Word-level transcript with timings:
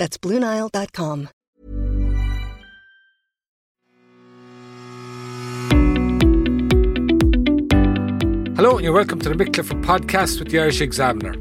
That's 0.00 0.16
BlueNile.com. 0.16 1.28
Hello, 8.56 8.76
and 8.76 8.84
you're 8.84 8.94
welcome 8.94 9.18
to 9.20 9.28
the 9.28 9.34
Mick 9.34 9.52
Clifford 9.52 9.82
podcast 9.82 10.38
with 10.38 10.48
the 10.48 10.58
Irish 10.58 10.80
Examiner. 10.80 11.34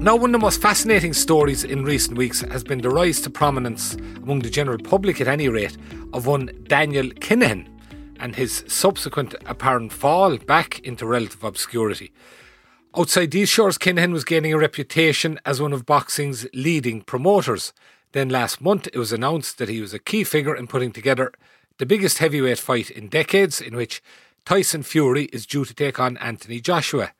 Now, 0.00 0.16
one 0.16 0.30
of 0.30 0.32
the 0.32 0.44
most 0.44 0.60
fascinating 0.60 1.12
stories 1.12 1.62
in 1.62 1.84
recent 1.84 2.18
weeks 2.18 2.40
has 2.40 2.64
been 2.64 2.80
the 2.80 2.90
rise 2.90 3.20
to 3.20 3.30
prominence, 3.30 3.94
among 4.16 4.40
the 4.40 4.50
general 4.50 4.78
public 4.78 5.20
at 5.20 5.28
any 5.28 5.48
rate, 5.48 5.76
of 6.12 6.26
one 6.26 6.50
Daniel 6.66 7.06
Kinahan 7.06 7.68
and 8.18 8.34
his 8.34 8.64
subsequent 8.66 9.36
apparent 9.46 9.92
fall 9.92 10.38
back 10.38 10.80
into 10.80 11.06
relative 11.06 11.44
obscurity. 11.44 12.10
Outside 12.96 13.30
these 13.30 13.48
shores, 13.48 13.78
Kinahan 13.78 14.12
was 14.12 14.24
gaining 14.24 14.52
a 14.52 14.58
reputation 14.58 15.38
as 15.46 15.62
one 15.62 15.72
of 15.72 15.86
boxing's 15.86 16.44
leading 16.52 17.02
promoters. 17.02 17.72
Then 18.10 18.28
last 18.28 18.60
month, 18.60 18.88
it 18.88 18.96
was 18.96 19.12
announced 19.12 19.58
that 19.58 19.68
he 19.68 19.80
was 19.80 19.94
a 19.94 20.00
key 20.00 20.24
figure 20.24 20.56
in 20.56 20.66
putting 20.66 20.90
together 20.90 21.32
the 21.78 21.86
biggest 21.86 22.18
heavyweight 22.18 22.58
fight 22.58 22.90
in 22.90 23.06
decades, 23.06 23.60
in 23.60 23.76
which 23.76 24.02
Tyson 24.44 24.82
Fury 24.82 25.26
is 25.26 25.46
due 25.46 25.64
to 25.64 25.72
take 25.72 26.00
on 26.00 26.16
Anthony 26.16 26.60
Joshua. 26.60 27.12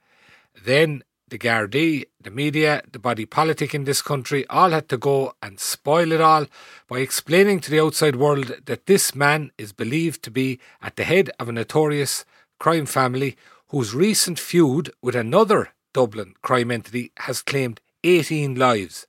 Then 0.60 1.04
the 1.28 1.38
Gardaí, 1.38 2.06
the 2.20 2.32
media, 2.32 2.82
the 2.90 2.98
body 2.98 3.24
politic 3.24 3.72
in 3.72 3.84
this 3.84 4.02
country 4.02 4.44
all 4.48 4.70
had 4.70 4.88
to 4.88 4.98
go 4.98 5.34
and 5.40 5.60
spoil 5.60 6.10
it 6.10 6.20
all 6.20 6.46
by 6.88 6.98
explaining 6.98 7.60
to 7.60 7.70
the 7.70 7.80
outside 7.80 8.16
world 8.16 8.56
that 8.66 8.86
this 8.86 9.14
man 9.14 9.52
is 9.56 9.72
believed 9.72 10.24
to 10.24 10.32
be 10.32 10.58
at 10.82 10.96
the 10.96 11.04
head 11.04 11.30
of 11.38 11.48
a 11.48 11.52
notorious 11.52 12.24
crime 12.58 12.86
family 12.86 13.36
whose 13.70 13.94
recent 13.94 14.38
feud 14.38 14.90
with 15.00 15.14
another 15.14 15.70
Dublin 15.92 16.34
crime 16.42 16.70
entity 16.70 17.12
has 17.18 17.40
claimed 17.40 17.80
18 18.02 18.56
lives. 18.56 19.06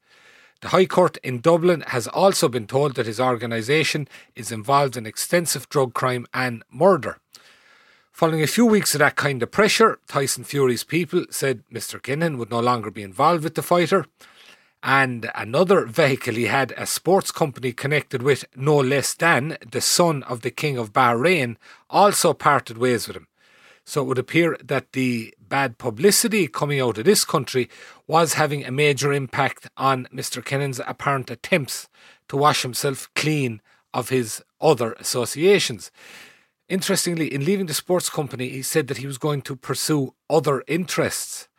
The 0.61 0.69
High 0.69 0.85
Court 0.85 1.17
in 1.23 1.41
Dublin 1.41 1.81
has 1.87 2.07
also 2.07 2.47
been 2.47 2.67
told 2.67 2.93
that 2.95 3.07
his 3.07 3.19
organisation 3.19 4.07
is 4.35 4.51
involved 4.51 4.95
in 4.95 5.07
extensive 5.07 5.67
drug 5.69 5.95
crime 5.95 6.27
and 6.31 6.63
murder. 6.71 7.17
Following 8.11 8.43
a 8.43 8.47
few 8.47 8.67
weeks 8.67 8.93
of 8.93 8.99
that 8.99 9.15
kind 9.15 9.41
of 9.41 9.49
pressure, 9.49 9.97
Tyson 10.07 10.43
Fury's 10.43 10.83
people 10.83 11.25
said 11.31 11.63
Mr. 11.73 11.99
Kinahan 11.99 12.37
would 12.37 12.51
no 12.51 12.59
longer 12.59 12.91
be 12.91 13.01
involved 13.01 13.43
with 13.43 13.55
the 13.55 13.63
fighter. 13.63 14.05
And 14.83 15.31
another 15.33 15.87
vehicle 15.87 16.35
he 16.35 16.45
had, 16.45 16.71
a 16.77 16.85
sports 16.85 17.31
company 17.31 17.71
connected 17.71 18.21
with 18.21 18.45
no 18.55 18.77
less 18.77 19.15
than 19.15 19.57
the 19.67 19.81
son 19.81 20.21
of 20.23 20.41
the 20.41 20.51
King 20.51 20.77
of 20.77 20.93
Bahrain, 20.93 21.57
also 21.89 22.33
parted 22.33 22.77
ways 22.77 23.07
with 23.07 23.17
him. 23.17 23.27
So 23.85 24.01
it 24.01 24.05
would 24.05 24.19
appear 24.19 24.57
that 24.63 24.93
the 24.93 25.33
bad 25.39 25.77
publicity 25.77 26.47
coming 26.47 26.79
out 26.79 26.97
of 26.97 27.05
this 27.05 27.25
country 27.25 27.69
was 28.07 28.35
having 28.35 28.63
a 28.63 28.71
major 28.71 29.11
impact 29.11 29.69
on 29.75 30.07
Mr. 30.13 30.43
Kinahan's 30.43 30.81
apparent 30.85 31.29
attempts 31.31 31.89
to 32.29 32.37
wash 32.37 32.61
himself 32.61 33.09
clean 33.15 33.61
of 33.93 34.09
his 34.09 34.43
other 34.59 34.93
associations. 34.93 35.91
Interestingly, 36.69 37.33
in 37.33 37.43
leaving 37.43 37.65
the 37.65 37.73
sports 37.73 38.09
company, 38.09 38.47
he 38.47 38.61
said 38.61 38.87
that 38.87 38.97
he 38.97 39.07
was 39.07 39.17
going 39.17 39.41
to 39.41 39.57
pursue 39.57 40.13
other 40.29 40.63
interests. 40.67 41.49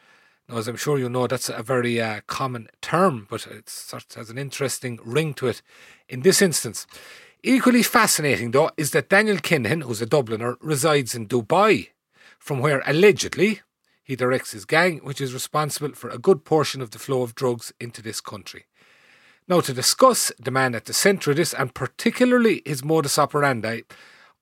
Now, 0.49 0.57
as 0.57 0.69
I'm 0.69 0.77
sure 0.77 0.99
you 0.99 1.09
know, 1.09 1.27
that's 1.27 1.51
a 1.51 1.63
very 1.63 2.01
uh, 2.01 2.23
common 2.27 2.69
term, 2.81 3.27
but 3.29 3.47
it 3.47 3.69
sort 3.69 4.07
of 4.09 4.17
has 4.17 4.31
an 4.31 4.39
interesting 4.39 4.99
ring 5.05 5.35
to 5.35 5.49
it 5.49 5.61
in 6.09 6.23
this 6.23 6.41
instance. 6.41 6.87
Equally 7.43 7.83
fascinating, 7.83 8.53
though, 8.53 8.71
is 8.77 8.93
that 8.93 9.09
Daniel 9.09 9.37
Kinahan, 9.37 9.83
who's 9.83 10.01
a 10.01 10.07
Dubliner, 10.07 10.57
resides 10.61 11.15
in 11.15 11.27
Dubai, 11.27 11.89
from 12.43 12.59
where 12.59 12.83
allegedly 12.87 13.61
he 14.03 14.17
directs 14.17 14.51
his 14.51 14.65
gang, 14.65 14.99
which 14.99 15.21
is 15.21 15.33
responsible 15.33 15.95
for 15.95 16.11
a 16.11 16.19
good 16.19 16.45
portion 16.45 16.83
of 16.83 16.91
the 16.91 16.99
flow 16.99 17.23
of 17.23 17.37
drugs 17.37 17.73
into 17.79 18.03
this 18.03 18.21
country. 18.21 18.65
Now, 19.47 19.61
to 19.61 19.73
discuss 19.73 20.33
the 20.41 20.51
man 20.51 20.75
at 20.75 20.87
the 20.87 20.93
centre 20.93 21.31
of 21.31 21.37
this, 21.37 21.55
and 21.55 21.73
particularly 21.73 22.63
his 22.67 22.83
modus 22.83 23.17
operandi, 23.17 23.83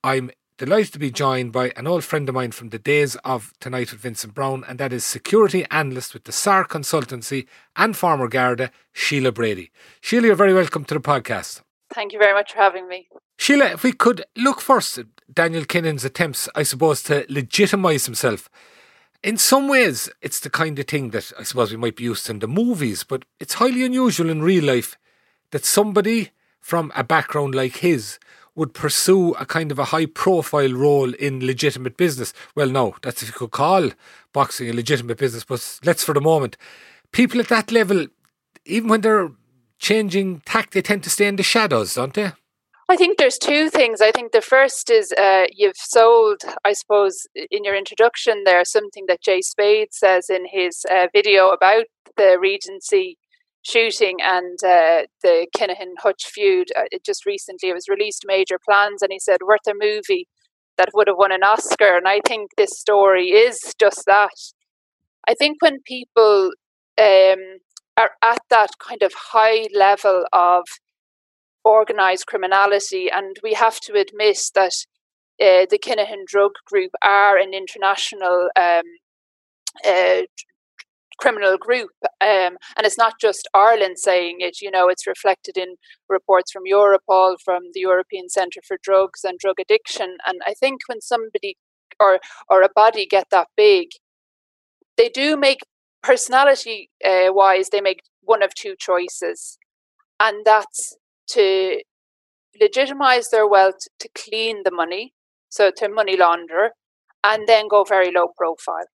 I'm 0.02 0.30
delighted 0.56 0.94
to 0.94 0.98
be 0.98 1.10
joined 1.10 1.52
by 1.52 1.72
an 1.76 1.86
old 1.86 2.02
friend 2.02 2.26
of 2.26 2.34
mine 2.34 2.52
from 2.52 2.70
the 2.70 2.78
days 2.78 3.16
of 3.16 3.52
Tonight 3.60 3.92
with 3.92 4.00
Vincent 4.00 4.32
Browne, 4.32 4.64
and 4.66 4.78
that 4.78 4.94
is 4.94 5.04
security 5.04 5.66
analyst 5.70 6.14
with 6.14 6.24
the 6.24 6.32
SAR 6.32 6.64
Consultancy 6.64 7.46
and 7.76 7.94
former 7.94 8.28
Garda, 8.28 8.70
Sheelagh 8.94 9.34
Brady. 9.34 9.70
Sheelagh, 10.02 10.24
you're 10.24 10.36
very 10.36 10.54
welcome 10.54 10.86
to 10.86 10.94
the 10.94 11.00
podcast. 11.00 11.60
Thank 11.92 12.14
you 12.14 12.18
very 12.18 12.32
much 12.32 12.52
for 12.52 12.58
having 12.58 12.88
me. 12.88 13.08
Sheelagh, 13.38 13.74
if 13.74 13.82
we 13.82 13.92
could 13.92 14.24
look 14.36 14.60
first 14.60 14.96
at 14.96 15.06
Daniel 15.32 15.64
Kinahan's 15.64 16.04
attempts, 16.04 16.48
I 16.54 16.62
suppose, 16.62 17.02
to 17.04 17.24
legitimise 17.26 18.06
himself. 18.06 18.48
In 19.22 19.36
some 19.36 19.68
ways, 19.68 20.08
it's 20.22 20.40
the 20.40 20.50
kind 20.50 20.78
of 20.78 20.86
thing 20.86 21.10
that 21.10 21.32
I 21.38 21.42
suppose 21.42 21.70
we 21.70 21.76
might 21.76 21.96
be 21.96 22.04
used 22.04 22.26
to 22.26 22.32
in 22.32 22.38
the 22.38 22.48
movies, 22.48 23.04
but 23.04 23.24
it's 23.38 23.54
highly 23.54 23.84
unusual 23.84 24.30
in 24.30 24.42
real 24.42 24.64
life 24.64 24.96
that 25.50 25.64
somebody 25.64 26.30
from 26.60 26.90
a 26.94 27.04
background 27.04 27.54
like 27.54 27.76
his 27.76 28.18
would 28.54 28.74
pursue 28.74 29.32
a 29.34 29.46
kind 29.46 29.70
of 29.70 29.78
a 29.78 29.86
high 29.86 30.06
profile 30.06 30.72
role 30.72 31.14
in 31.14 31.44
legitimate 31.44 31.96
business. 31.96 32.32
Well, 32.54 32.68
no, 32.68 32.96
that's 33.02 33.22
if 33.22 33.28
you 33.28 33.34
could 33.34 33.52
call 33.52 33.90
boxing 34.32 34.68
a 34.68 34.72
legitimate 34.72 35.18
business, 35.18 35.44
but 35.44 35.80
let's 35.84 36.04
for 36.04 36.14
the 36.14 36.20
moment. 36.20 36.56
People 37.12 37.40
at 37.40 37.48
that 37.48 37.72
level, 37.72 38.06
even 38.64 38.88
when 38.88 39.00
they're 39.02 39.30
changing 39.78 40.40
tack, 40.44 40.70
they 40.70 40.82
tend 40.82 41.02
to 41.04 41.10
stay 41.10 41.26
in 41.26 41.36
the 41.36 41.42
shadows, 41.42 41.94
don't 41.94 42.14
they? 42.14 42.32
I 42.90 42.96
think 42.96 43.18
there's 43.18 43.38
two 43.38 43.70
things. 43.70 44.00
I 44.00 44.10
think 44.10 44.32
the 44.32 44.40
first 44.40 44.90
is 44.90 45.12
uh, 45.12 45.44
you've 45.52 45.76
sold, 45.76 46.42
I 46.64 46.72
suppose, 46.72 47.24
in 47.36 47.62
your 47.62 47.76
introduction 47.76 48.42
there, 48.44 48.64
something 48.64 49.04
that 49.06 49.22
Jay 49.22 49.42
Spade 49.42 49.92
says 49.92 50.28
in 50.28 50.44
his 50.50 50.84
uh, 50.90 51.06
video 51.12 51.50
about 51.50 51.84
the 52.16 52.36
Regency 52.40 53.16
shooting 53.62 54.16
and 54.20 54.58
uh, 54.64 55.06
the 55.22 55.46
Kinahan 55.56 55.92
Hutch 56.00 56.24
feud. 56.34 56.72
Uh, 56.76 56.86
it 56.90 57.04
just 57.04 57.26
recently 57.26 57.68
it 57.68 57.74
was 57.74 57.88
released 57.88 58.24
Major 58.26 58.58
Plans, 58.58 59.02
and 59.02 59.12
he 59.12 59.20
said 59.20 59.38
worth 59.46 59.68
a 59.68 59.72
movie 59.72 60.26
that 60.76 60.88
would 60.92 61.06
have 61.06 61.16
won 61.16 61.30
an 61.30 61.44
Oscar. 61.44 61.96
And 61.96 62.08
I 62.08 62.18
think 62.26 62.50
this 62.56 62.76
story 62.76 63.28
is 63.28 63.72
just 63.78 64.02
that. 64.06 64.34
I 65.28 65.34
think 65.34 65.62
when 65.62 65.78
people 65.86 66.50
um, 66.98 67.58
are 67.96 68.10
at 68.20 68.42
that 68.50 68.70
kind 68.84 69.04
of 69.04 69.12
high 69.14 69.68
level 69.72 70.24
of 70.32 70.64
organized 71.70 72.26
criminality, 72.26 73.10
and 73.10 73.36
we 73.42 73.54
have 73.54 73.80
to 73.80 73.94
admit 73.94 74.38
that 74.54 74.72
uh, 75.40 75.66
the 75.70 75.78
Kinahan 75.78 76.26
Drug 76.26 76.52
Group 76.66 76.92
are 77.02 77.38
an 77.38 77.54
international 77.54 78.48
um, 78.56 78.82
uh, 79.86 80.22
criminal 81.20 81.56
group. 81.58 81.90
Um, 82.20 82.56
and 82.76 82.84
it's 82.84 82.98
not 82.98 83.14
just 83.20 83.48
Ireland 83.54 83.98
saying 83.98 84.38
it, 84.40 84.60
you 84.60 84.70
know, 84.70 84.88
it's 84.88 85.06
reflected 85.06 85.56
in 85.56 85.76
reports 86.08 86.50
from 86.50 86.64
Europol, 86.64 87.36
from 87.44 87.62
the 87.74 87.80
European 87.80 88.28
Centre 88.28 88.60
for 88.66 88.78
Drugs 88.82 89.22
and 89.22 89.38
Drug 89.38 89.56
Addiction. 89.60 90.16
And 90.26 90.40
I 90.46 90.54
think 90.54 90.80
when 90.86 91.00
somebody 91.00 91.56
or, 92.00 92.18
or 92.48 92.62
a 92.62 92.70
body 92.74 93.06
get 93.06 93.28
that 93.30 93.48
big, 93.56 93.88
they 94.96 95.08
do 95.08 95.36
make 95.36 95.60
personality 96.02 96.90
uh, 97.04 97.28
wise, 97.28 97.68
they 97.68 97.80
make 97.80 98.00
one 98.22 98.42
of 98.42 98.54
two 98.54 98.74
choices. 98.78 99.58
And 100.18 100.44
that's 100.44 100.96
to 101.32 101.80
legitimize 102.60 103.30
their 103.30 103.46
wealth 103.46 103.80
to 103.98 104.08
clean 104.14 104.62
the 104.64 104.70
money, 104.70 105.14
so 105.48 105.70
to 105.76 105.88
money 105.88 106.16
launder, 106.16 106.70
and 107.24 107.46
then 107.46 107.68
go 107.68 107.84
very 107.84 108.10
low 108.12 108.28
profile. 108.36 108.86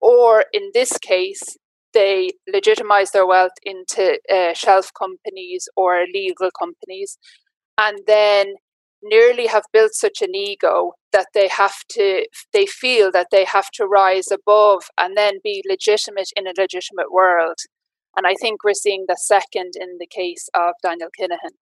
Or 0.00 0.44
in 0.52 0.70
this 0.74 0.98
case, 0.98 1.56
they 1.92 2.32
legitimize 2.52 3.12
their 3.12 3.26
wealth 3.26 3.52
into 3.62 4.18
uh, 4.32 4.52
shelf 4.52 4.90
companies 4.98 5.68
or 5.76 6.04
legal 6.12 6.50
companies, 6.58 7.18
and 7.78 8.00
then 8.06 8.54
nearly 9.02 9.46
have 9.46 9.64
built 9.72 9.94
such 9.94 10.22
an 10.22 10.34
ego 10.34 10.92
that 11.12 11.26
they 11.34 11.46
have 11.46 11.76
to 11.90 12.26
they 12.52 12.66
feel 12.66 13.12
that 13.12 13.28
they 13.30 13.44
have 13.44 13.70
to 13.70 13.86
rise 13.86 14.32
above 14.32 14.84
and 14.98 15.16
then 15.16 15.34
be 15.44 15.62
legitimate 15.68 16.30
in 16.34 16.46
a 16.46 16.54
legitimate 16.58 17.12
world 17.12 17.58
and 18.16 18.26
i 18.26 18.34
think 18.40 18.64
we're 18.64 18.74
seeing 18.74 19.04
the 19.08 19.18
second 19.20 19.72
in 19.80 19.96
the 19.98 20.06
case 20.06 20.48
of 20.54 20.72
daniel 20.82 21.10
kinahan 21.18 21.54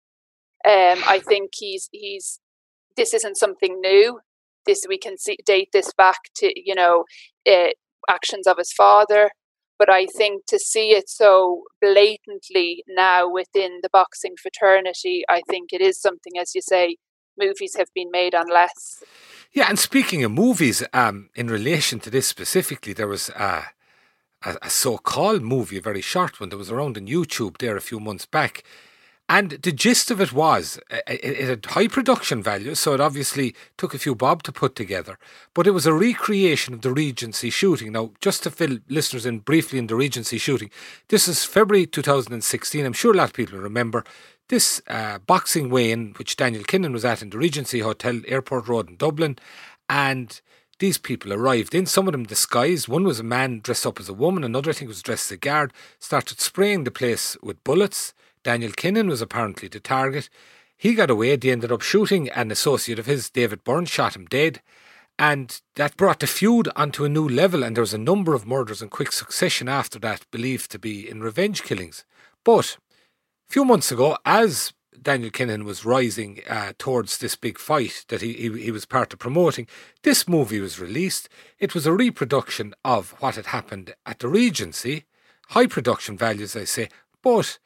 um, 0.64 1.02
i 1.08 1.19
think 1.19 1.50
he's 1.54 1.88
he's 1.93 2.40
this 2.96 3.14
isn't 3.14 3.37
something 3.37 3.81
new 3.81 4.20
this 4.66 4.84
we 4.88 4.99
can 4.99 5.19
see 5.19 5.37
date 5.44 5.70
this 5.72 5.93
back 5.93 6.19
to 6.37 6.52
you 6.54 6.75
know 6.75 7.04
uh, 7.49 7.70
actions 8.08 8.46
of 8.46 8.58
his 8.58 8.72
father, 8.72 9.31
But 9.78 9.90
I 9.90 10.06
think 10.06 10.46
to 10.46 10.58
see 10.58 10.90
it 10.90 11.08
so 11.08 11.64
blatantly 11.81 12.84
now 12.87 13.28
within 13.28 13.81
the 13.82 13.88
boxing 13.93 14.34
fraternity, 14.40 15.25
I 15.28 15.40
think 15.49 15.72
it 15.72 15.81
is 15.81 16.00
something, 16.00 16.34
as 16.40 16.54
you 16.54 16.62
say, 16.62 16.96
movies 17.37 17.75
have 17.76 17.88
been 17.93 18.10
made 18.12 18.34
on 18.34 18.46
less. 18.49 19.02
Yeah, 19.52 19.66
and 19.69 19.78
speaking 19.78 20.22
of 20.22 20.31
movies, 20.31 20.84
um, 20.93 21.31
in 21.34 21.49
relation 21.49 21.99
to 22.00 22.10
this 22.10 22.28
specifically, 22.28 22.93
there 22.93 23.08
was 23.08 23.31
uh, 23.31 23.64
a, 24.44 24.56
a 24.62 24.71
so-called 24.71 25.43
movie, 25.43 25.79
a 25.79 25.83
very 25.83 26.00
short 26.00 26.41
one, 26.41 26.49
that 26.50 26.56
was 26.56 26.71
around 26.71 26.97
on 26.97 27.06
YouTube 27.06 27.59
there 27.59 27.77
a 27.77 27.81
few 27.81 28.00
months 28.00 28.27
back. 28.27 28.65
And 29.29 29.53
the 29.53 29.73
gist 29.73 30.11
of 30.11 30.21
it 30.21 30.33
was 30.33 30.79
it, 30.91 31.47
had 31.47 31.65
high 31.65 31.89
production 31.89 32.43
value, 32.43 32.75
so 32.75 32.93
it 32.93 33.00
obviously 33.00 33.55
took 33.79 33.94
a 33.94 33.99
few 33.99 34.15
bob 34.15 34.43
to 34.43 34.53
put 34.53 34.77
together. 34.77 35.19
But 35.55 35.67
it 35.67 35.71
was 35.71 35.87
a 35.87 35.94
recreation 35.94 36.75
of 36.75 36.83
the 36.83 36.93
Regency 36.93 37.49
shooting. 37.49 37.93
Now, 37.93 38.12
just 38.21 38.43
to 38.43 38.50
fill 38.50 38.79
listeners 38.89 39.25
in 39.25 39.39
briefly 39.39 39.79
in 39.79 39.87
the 39.87 39.97
Regency 39.97 40.37
shooting, 40.37 40.71
this 41.09 41.29
is 41.29 41.45
February 41.45 41.87
2016. 41.87 42.85
I'm 42.85 42.93
sure 42.93 43.15
a 43.15 43.17
lot 43.17 43.31
of 43.31 43.33
people 43.33 43.59
remember 43.59 44.05
this 44.49 44.83
uh, 44.88 45.19
boxing 45.21 45.71
weigh-in, 45.71 46.12
which 46.19 46.37
Daniel 46.37 46.65
Kinahan 46.65 46.93
was 46.93 47.06
at 47.06 47.23
in 47.23 47.31
the 47.31 47.38
Regency 47.38 47.79
Hotel, 47.79 48.21
Airport 48.29 48.69
Road 48.69 48.91
in 48.91 48.97
Dublin, 48.97 49.38
and 49.88 50.43
these 50.79 50.99
people 50.99 51.33
arrived 51.33 51.75
in, 51.75 51.87
some 51.87 52.09
of 52.09 52.13
them 52.13 52.25
disguised. 52.25 52.89
One 52.89 53.05
was 53.05 53.21
a 53.21 53.25
man 53.25 53.61
dressed 53.61 53.87
up 53.87 54.01
as 54.01 54.09
a 54.09 54.15
woman, 54.15 54.45
another, 54.45 54.71
I 54.71 54.73
think, 54.75 54.89
was 54.89 55.03
dressed 55.03 55.31
as 55.31 55.37
a 55.37 55.37
guard, 55.37 55.73
started 55.99 56.41
spraying 56.41 56.85
the 56.85 56.91
place 56.91 57.37
with 57.43 57.63
bullets. 57.65 58.15
Daniel 58.43 58.73
Kinahan 58.73 59.09
was 59.09 59.23
apparently 59.23 59.69
the 59.69 59.81
target. 59.81 60.29
He 60.77 60.95
got 60.95 61.11
away. 61.11 61.37
They 61.37 61.51
ended 61.51 61.71
up 61.71 61.83
shooting 61.83 62.29
an 62.31 62.51
associate 62.51 62.99
of 62.99 63.07
his, 63.07 63.31
David 63.31 63.63
Byrne, 63.63 63.85
shot 63.85 64.17
him 64.17 64.27
dead. 64.27 64.61
And 65.19 65.61
that 65.77 65.97
brought 65.97 66.19
the 66.19 66.27
feud 66.27 66.69
onto 66.75 67.05
a 67.05 67.09
new 67.09 67.29
level, 67.29 67.63
and 67.63 67.77
there 67.77 67.83
was 67.83 67.95
a 67.95 67.99
number 67.99 68.35
of 68.35 68.47
murders 68.47 68.83
in 68.83 68.89
quick 68.89 69.13
succession 69.13 69.69
after 69.69 69.99
that, 70.01 70.29
believed 70.33 70.71
to 70.73 70.79
be 70.79 71.09
in 71.09 71.21
revenge 71.21 71.63
killings. 71.63 72.05
But 72.45 72.79
a 73.49 73.53
few 73.53 73.65
months 73.65 73.93
ago, 73.93 74.17
as 74.25 74.73
Daniel 75.00 75.31
Kinahan 75.31 75.65
was 75.65 75.85
rising 75.85 76.41
uh, 76.49 76.73
towards 76.79 77.19
this 77.19 77.35
big 77.35 77.59
fight 77.59 78.05
that 78.09 78.21
he, 78.21 78.35
he, 78.35 78.65
he 78.65 78.71
was 78.71 78.85
part 78.85 79.12
of 79.12 79.19
promoting. 79.19 79.67
This 80.03 80.29
movie 80.29 80.61
was 80.61 80.79
released. 80.79 81.29
It 81.59 81.75
was 81.75 81.87
a 81.87 81.93
reproduction 81.93 82.75
of 82.85 83.11
what 83.21 83.37
had 83.37 83.47
happened 83.47 83.94
at 84.06 84.19
the 84.21 84.29
Regency, 84.29 85.05
high 85.49 85.67
production 85.67 86.17
values, 86.17 86.55
I 86.55 86.65
say, 86.65 86.89
but 87.23 87.59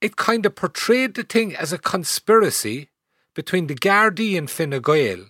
it 0.00 0.16
kind 0.16 0.44
of 0.46 0.54
portrayed 0.54 1.14
the 1.14 1.22
thing 1.22 1.54
as 1.54 1.72
a 1.72 1.78
conspiracy 1.78 2.88
between 3.34 3.66
the 3.66 3.74
Gardaí 3.74 4.36
and 4.36 4.50
Fine 4.50 4.80
Gael 4.80 5.26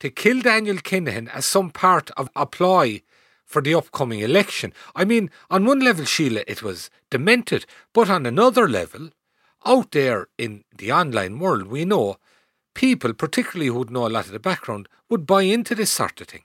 to 0.00 0.10
kill 0.10 0.40
Daniel 0.40 0.76
Kinahan 0.76 1.28
as 1.32 1.46
some 1.46 1.70
part 1.70 2.10
of 2.16 2.28
a 2.34 2.46
ploy 2.46 3.02
for 3.44 3.62
the 3.62 3.74
upcoming 3.74 4.20
election. 4.20 4.72
I 4.96 5.04
mean, 5.04 5.30
on 5.50 5.66
one 5.66 5.80
level, 5.80 6.04
Sheelagh, 6.04 6.44
it 6.46 6.62
was 6.62 6.90
demented, 7.10 7.66
but 7.92 8.08
on 8.08 8.26
another 8.26 8.68
level, 8.68 9.10
out 9.64 9.92
there 9.92 10.28
in 10.38 10.64
the 10.76 10.92
online 10.92 11.38
world, 11.38 11.66
we 11.66 11.84
know 11.84 12.16
people, 12.74 13.12
particularly 13.12 13.68
who 13.68 13.78
would 13.78 13.90
know 13.90 14.06
a 14.06 14.08
lot 14.08 14.26
of 14.26 14.32
the 14.32 14.38
background, 14.38 14.88
would 15.08 15.26
buy 15.26 15.42
into 15.42 15.74
this 15.74 15.90
sort 15.90 16.20
of 16.20 16.28
thing. 16.28 16.42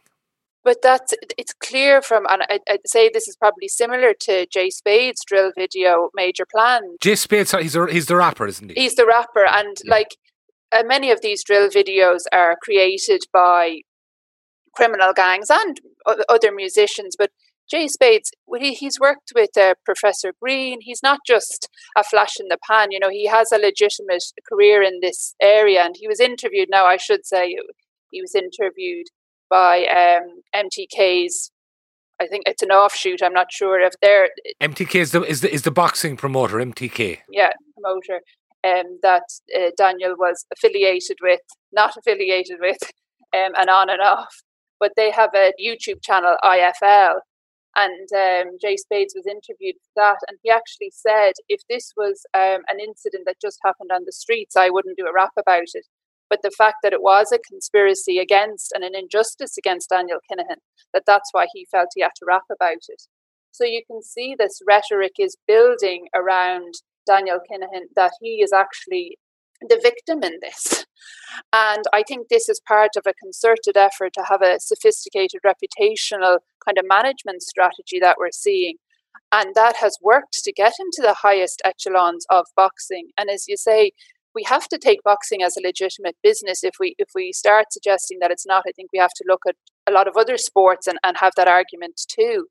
But 0.63 0.81
that's 0.81 1.13
it's 1.37 1.53
clear 1.53 2.01
from, 2.01 2.25
and 2.29 2.43
I, 2.49 2.59
would 2.69 2.81
say 2.85 3.09
this 3.09 3.27
is 3.27 3.37
probably 3.37 3.69
similar 3.69 4.13
to 4.21 4.45
Jay 4.47 4.69
Spade's 4.69 5.23
drill 5.25 5.53
video, 5.57 6.09
Major 6.13 6.45
Plan. 6.45 6.81
Jay 6.99 7.15
Spade, 7.15 7.49
he's, 7.49 7.73
the, 7.73 7.85
he's 7.85 8.07
the 8.07 8.17
rapper, 8.17 8.47
isn't 8.47 8.71
he? 8.71 8.81
He's 8.81 8.95
the 8.95 9.05
rapper, 9.05 9.45
and 9.47 9.77
yeah. 9.85 9.91
like 9.91 10.17
uh, 10.77 10.83
many 10.85 11.09
of 11.09 11.21
these 11.21 11.41
drill 11.43 11.69
videos 11.69 12.23
are 12.33 12.57
created 12.61 13.23
by 13.31 13.79
criminal 14.75 15.13
gangs 15.13 15.49
and 15.49 15.79
other 16.27 16.51
musicians, 16.51 17.15
but 17.17 17.31
Jay 17.69 17.87
Spades, 17.87 18.31
he, 18.59 18.73
he's 18.73 18.99
worked 18.99 19.33
with 19.35 19.57
uh, 19.57 19.73
Professor 19.83 20.33
Green. 20.41 20.79
He's 20.81 21.03
not 21.03 21.19
just 21.25 21.69
a 21.97 22.03
flash 22.03 22.39
in 22.39 22.47
the 22.47 22.57
pan. 22.67 22.91
You 22.91 22.99
know, 22.99 23.09
he 23.09 23.27
has 23.27 23.51
a 23.51 23.57
legitimate 23.57 24.23
career 24.47 24.81
in 24.81 24.99
this 25.01 25.35
area. 25.41 25.83
And 25.83 25.95
he 25.97 26.07
was 26.07 26.19
interviewed. 26.19 26.69
Now, 26.71 26.85
I 26.85 26.97
should 26.97 27.25
say, 27.25 27.57
he 28.11 28.21
was 28.21 28.35
interviewed 28.35 29.07
by 29.49 29.85
um, 29.85 30.41
MTK's. 30.55 31.51
I 32.19 32.27
think 32.27 32.43
it's 32.47 32.63
an 32.63 32.71
offshoot. 32.71 33.21
I'm 33.21 33.33
not 33.33 33.51
sure 33.51 33.79
if 33.79 33.93
they're 34.01 34.29
MTK 34.61 34.95
is 34.95 35.11
the 35.11 35.21
is 35.21 35.41
the, 35.41 35.53
is 35.53 35.61
the 35.61 35.71
boxing 35.71 36.17
promoter. 36.17 36.57
MTK, 36.57 37.19
yeah, 37.29 37.51
promoter. 37.75 38.21
Um, 38.63 38.97
that 39.03 39.23
uh, 39.55 39.69
Daniel 39.77 40.15
was 40.17 40.45
affiliated 40.51 41.17
with, 41.21 41.41
not 41.71 41.95
affiliated 41.95 42.57
with, 42.59 42.81
um, 43.35 43.51
and 43.55 43.69
on 43.69 43.89
and 43.89 44.01
off. 44.01 44.41
But 44.79 44.93
they 44.95 45.11
have 45.11 45.29
a 45.35 45.53
YouTube 45.63 46.01
channel, 46.01 46.35
IFL, 46.43 47.19
and 47.77 48.09
um, 48.11 48.57
Jay 48.59 48.75
Spades 48.75 49.13
was 49.15 49.27
interviewed 49.27 49.75
for 49.77 50.01
that, 50.01 50.17
and 50.27 50.39
he 50.41 50.49
actually 50.49 50.91
said, 50.91 51.33
if 51.47 51.61
this 51.69 51.93
was 51.95 52.25
um, 52.33 52.65
an 52.67 52.79
incident 52.81 53.23
that 53.27 53.39
just 53.39 53.59
happened 53.63 53.91
on 53.93 54.03
the 54.05 54.11
streets, 54.11 54.55
I 54.57 54.71
wouldn't 54.71 54.97
do 54.97 55.05
a 55.05 55.13
rap 55.13 55.33
about 55.37 55.69
it. 55.75 55.85
But 56.29 56.41
the 56.41 56.51
fact 56.51 56.77
that 56.83 56.91
it 56.91 57.03
was 57.03 57.31
a 57.31 57.39
conspiracy 57.39 58.17
against 58.17 58.73
and 58.73 58.83
an 58.83 58.95
injustice 58.95 59.57
against 59.57 59.89
Daniel 59.89 60.19
Kinahan, 60.29 60.57
that 60.93 61.03
that's 61.05 61.29
why 61.31 61.45
he 61.53 61.67
felt 61.71 61.89
he 61.93 62.01
had 62.01 62.17
to 62.17 62.25
rap 62.27 62.43
about 62.51 62.89
it. 62.89 63.03
So 63.51 63.63
you 63.63 63.83
can 63.85 64.01
see 64.01 64.35
this 64.35 64.59
rhetoric 64.67 65.13
is 65.19 65.37
building 65.47 66.07
around 66.13 66.73
Daniel 67.05 67.39
Kinahan 67.39 67.85
that 67.95 68.11
he 68.21 68.41
is 68.41 68.51
actually 68.51 69.17
the 69.61 69.79
victim 69.81 70.23
in 70.23 70.39
this. 70.41 70.85
And 71.53 71.83
I 71.93 72.03
think 72.07 72.27
this 72.27 72.49
is 72.49 72.61
part 72.67 72.91
of 72.97 73.03
a 73.07 73.13
concerted 73.13 73.77
effort 73.77 74.13
to 74.13 74.23
have 74.29 74.41
a 74.41 74.59
sophisticated 74.59 75.41
reputational 75.45 76.39
kind 76.65 76.77
of 76.77 76.85
management 76.87 77.41
strategy 77.41 77.99
that 78.01 78.17
we're 78.19 78.31
seeing. 78.31 78.75
And 79.31 79.55
that 79.55 79.77
has 79.77 79.97
worked 80.01 80.39
to 80.43 80.53
get 80.53 80.73
into 80.79 81.01
the 81.01 81.15
highest 81.21 81.61
echelons 81.65 82.25
of 82.29 82.45
boxing. 82.55 83.09
And 83.17 83.29
as 83.29 83.45
you 83.47 83.57
say, 83.57 83.91
we 84.33 84.43
have 84.43 84.67
to 84.69 84.77
take 84.77 85.03
boxing 85.03 85.41
as 85.41 85.57
a 85.57 85.61
legitimate 85.61 86.15
business. 86.21 86.63
If 86.63 86.75
we 86.79 86.95
if 86.99 87.09
we 87.15 87.33
start 87.33 87.67
suggesting 87.71 88.19
that 88.21 88.31
it's 88.31 88.45
not, 88.45 88.63
I 88.67 88.71
think 88.71 88.91
we 88.93 88.99
have 88.99 89.15
to 89.15 89.25
look 89.27 89.41
at 89.47 89.55
a 89.87 89.91
lot 89.91 90.07
of 90.07 90.15
other 90.15 90.37
sports 90.37 90.85
and, 90.85 90.99
and 91.03 91.17
have 91.17 91.33
that 91.37 91.47
argument 91.47 91.99
too. 92.07 92.47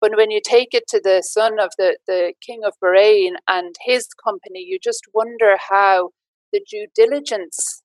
But 0.00 0.16
when 0.16 0.30
you 0.30 0.40
take 0.42 0.72
it 0.72 0.84
to 0.88 1.00
the 1.02 1.22
son 1.22 1.60
of 1.60 1.70
the, 1.76 1.98
the 2.06 2.32
King 2.40 2.62
of 2.64 2.72
Bahrain 2.82 3.32
and 3.46 3.74
his 3.84 4.06
company, 4.24 4.64
you 4.66 4.78
just 4.82 5.04
wonder 5.12 5.58
how 5.68 6.10
the 6.52 6.64
due 6.68 6.86
diligence 6.94 7.82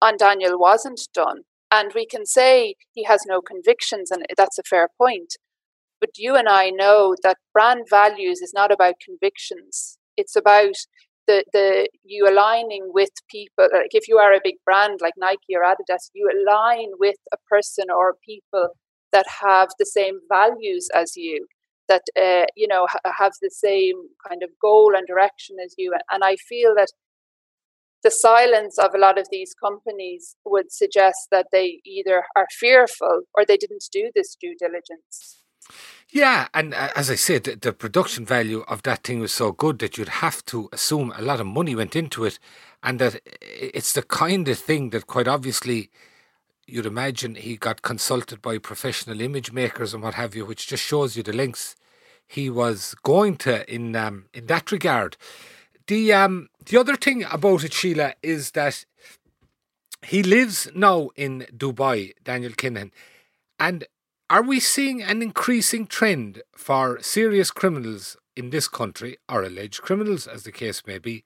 on 0.00 0.16
Daniel 0.16 0.58
wasn't 0.58 1.00
done. 1.14 1.42
And 1.70 1.92
we 1.94 2.06
can 2.06 2.24
say 2.24 2.74
he 2.92 3.04
has 3.04 3.22
no 3.26 3.40
convictions, 3.40 4.10
and 4.10 4.24
that's 4.36 4.58
a 4.58 4.62
fair 4.62 4.88
point. 4.96 5.34
But 6.00 6.10
you 6.16 6.36
and 6.36 6.48
I 6.48 6.70
know 6.70 7.14
that 7.22 7.38
brand 7.52 7.86
values 7.90 8.40
is 8.40 8.52
not 8.54 8.72
about 8.72 8.94
convictions. 9.04 9.98
It's 10.16 10.36
about 10.36 10.74
the, 11.26 11.44
the 11.52 11.88
you 12.04 12.26
aligning 12.28 12.90
with 12.92 13.10
people. 13.30 13.68
Like 13.72 13.90
if 13.92 14.08
you 14.08 14.16
are 14.18 14.32
a 14.32 14.40
big 14.42 14.56
brand 14.64 15.00
like 15.02 15.14
Nike 15.16 15.54
or 15.54 15.62
Adidas, 15.62 16.10
you 16.14 16.30
align 16.30 16.92
with 16.98 17.16
a 17.32 17.36
person 17.50 17.86
or 17.94 18.14
people 18.24 18.70
that 19.12 19.26
have 19.42 19.68
the 19.78 19.86
same 19.86 20.20
values 20.28 20.88
as 20.94 21.16
you, 21.16 21.46
that 21.88 22.02
uh, 22.16 22.46
you 22.56 22.66
know 22.66 22.86
ha- 22.88 23.12
have 23.18 23.32
the 23.42 23.50
same 23.50 23.96
kind 24.26 24.42
of 24.42 24.50
goal 24.60 24.94
and 24.96 25.06
direction 25.06 25.56
as 25.64 25.74
you. 25.76 25.92
And 26.10 26.24
I 26.24 26.36
feel 26.36 26.74
that 26.76 26.92
the 28.02 28.10
silence 28.10 28.78
of 28.78 28.94
a 28.94 28.98
lot 28.98 29.18
of 29.18 29.26
these 29.30 29.54
companies 29.54 30.36
would 30.44 30.72
suggest 30.72 31.28
that 31.30 31.46
they 31.52 31.80
either 31.84 32.24
are 32.36 32.46
fearful 32.58 33.22
or 33.34 33.44
they 33.44 33.56
didn't 33.56 33.84
do 33.92 34.10
this 34.14 34.36
due 34.40 34.54
diligence. 34.58 35.42
Yeah, 36.10 36.48
and 36.54 36.72
uh, 36.72 36.88
as 36.96 37.10
I 37.10 37.16
said, 37.16 37.44
the, 37.44 37.72
production 37.72 38.24
value 38.24 38.64
of 38.66 38.82
that 38.84 39.04
thing 39.04 39.20
was 39.20 39.32
so 39.32 39.52
good 39.52 39.78
that 39.80 39.98
you'd 39.98 40.08
have 40.08 40.42
to 40.46 40.70
assume 40.72 41.12
a 41.14 41.20
lot 41.20 41.40
of 41.40 41.46
money 41.46 41.74
went 41.74 41.94
into 41.94 42.24
it, 42.24 42.38
and 42.82 42.98
that 42.98 43.20
it's 43.42 43.92
the 43.92 44.02
kind 44.02 44.48
of 44.48 44.58
thing 44.58 44.90
that 44.90 45.06
quite 45.06 45.28
obviously 45.28 45.90
you'd 46.66 46.86
imagine 46.86 47.34
he 47.34 47.56
got 47.56 47.82
consulted 47.82 48.40
by 48.40 48.56
professional 48.56 49.20
image 49.20 49.52
makers 49.52 49.92
and 49.92 50.02
what 50.02 50.14
have 50.14 50.34
you, 50.34 50.46
which 50.46 50.66
just 50.66 50.82
shows 50.82 51.16
you 51.16 51.22
the 51.22 51.32
lengths 51.32 51.76
he 52.26 52.48
was 52.48 52.94
going 53.02 53.36
to 53.36 53.70
in 53.72 53.94
um, 53.94 54.26
in 54.32 54.46
that 54.46 54.72
regard. 54.72 55.16
The 55.88 56.12
um 56.12 56.48
the 56.68 56.78
other 56.78 56.96
thing 56.96 57.24
about 57.24 57.64
it, 57.64 57.72
Sheelagh, 57.72 58.14
is 58.22 58.52
that 58.52 58.84
he 60.02 60.22
lives 60.22 60.68
now 60.74 61.10
in 61.16 61.46
Dubai, 61.56 62.12
Daniel 62.22 62.52
Kinahan. 62.52 62.90
And 63.58 63.84
are 64.30 64.42
we 64.42 64.60
seeing 64.60 65.02
an 65.02 65.22
increasing 65.22 65.86
trend 65.86 66.42
for 66.54 67.00
serious 67.00 67.50
criminals 67.50 68.16
in 68.36 68.50
this 68.50 68.68
country, 68.68 69.18
or 69.28 69.42
alleged 69.42 69.82
criminals, 69.82 70.26
as 70.26 70.44
the 70.44 70.52
case 70.52 70.82
may 70.86 70.98
be, 70.98 71.24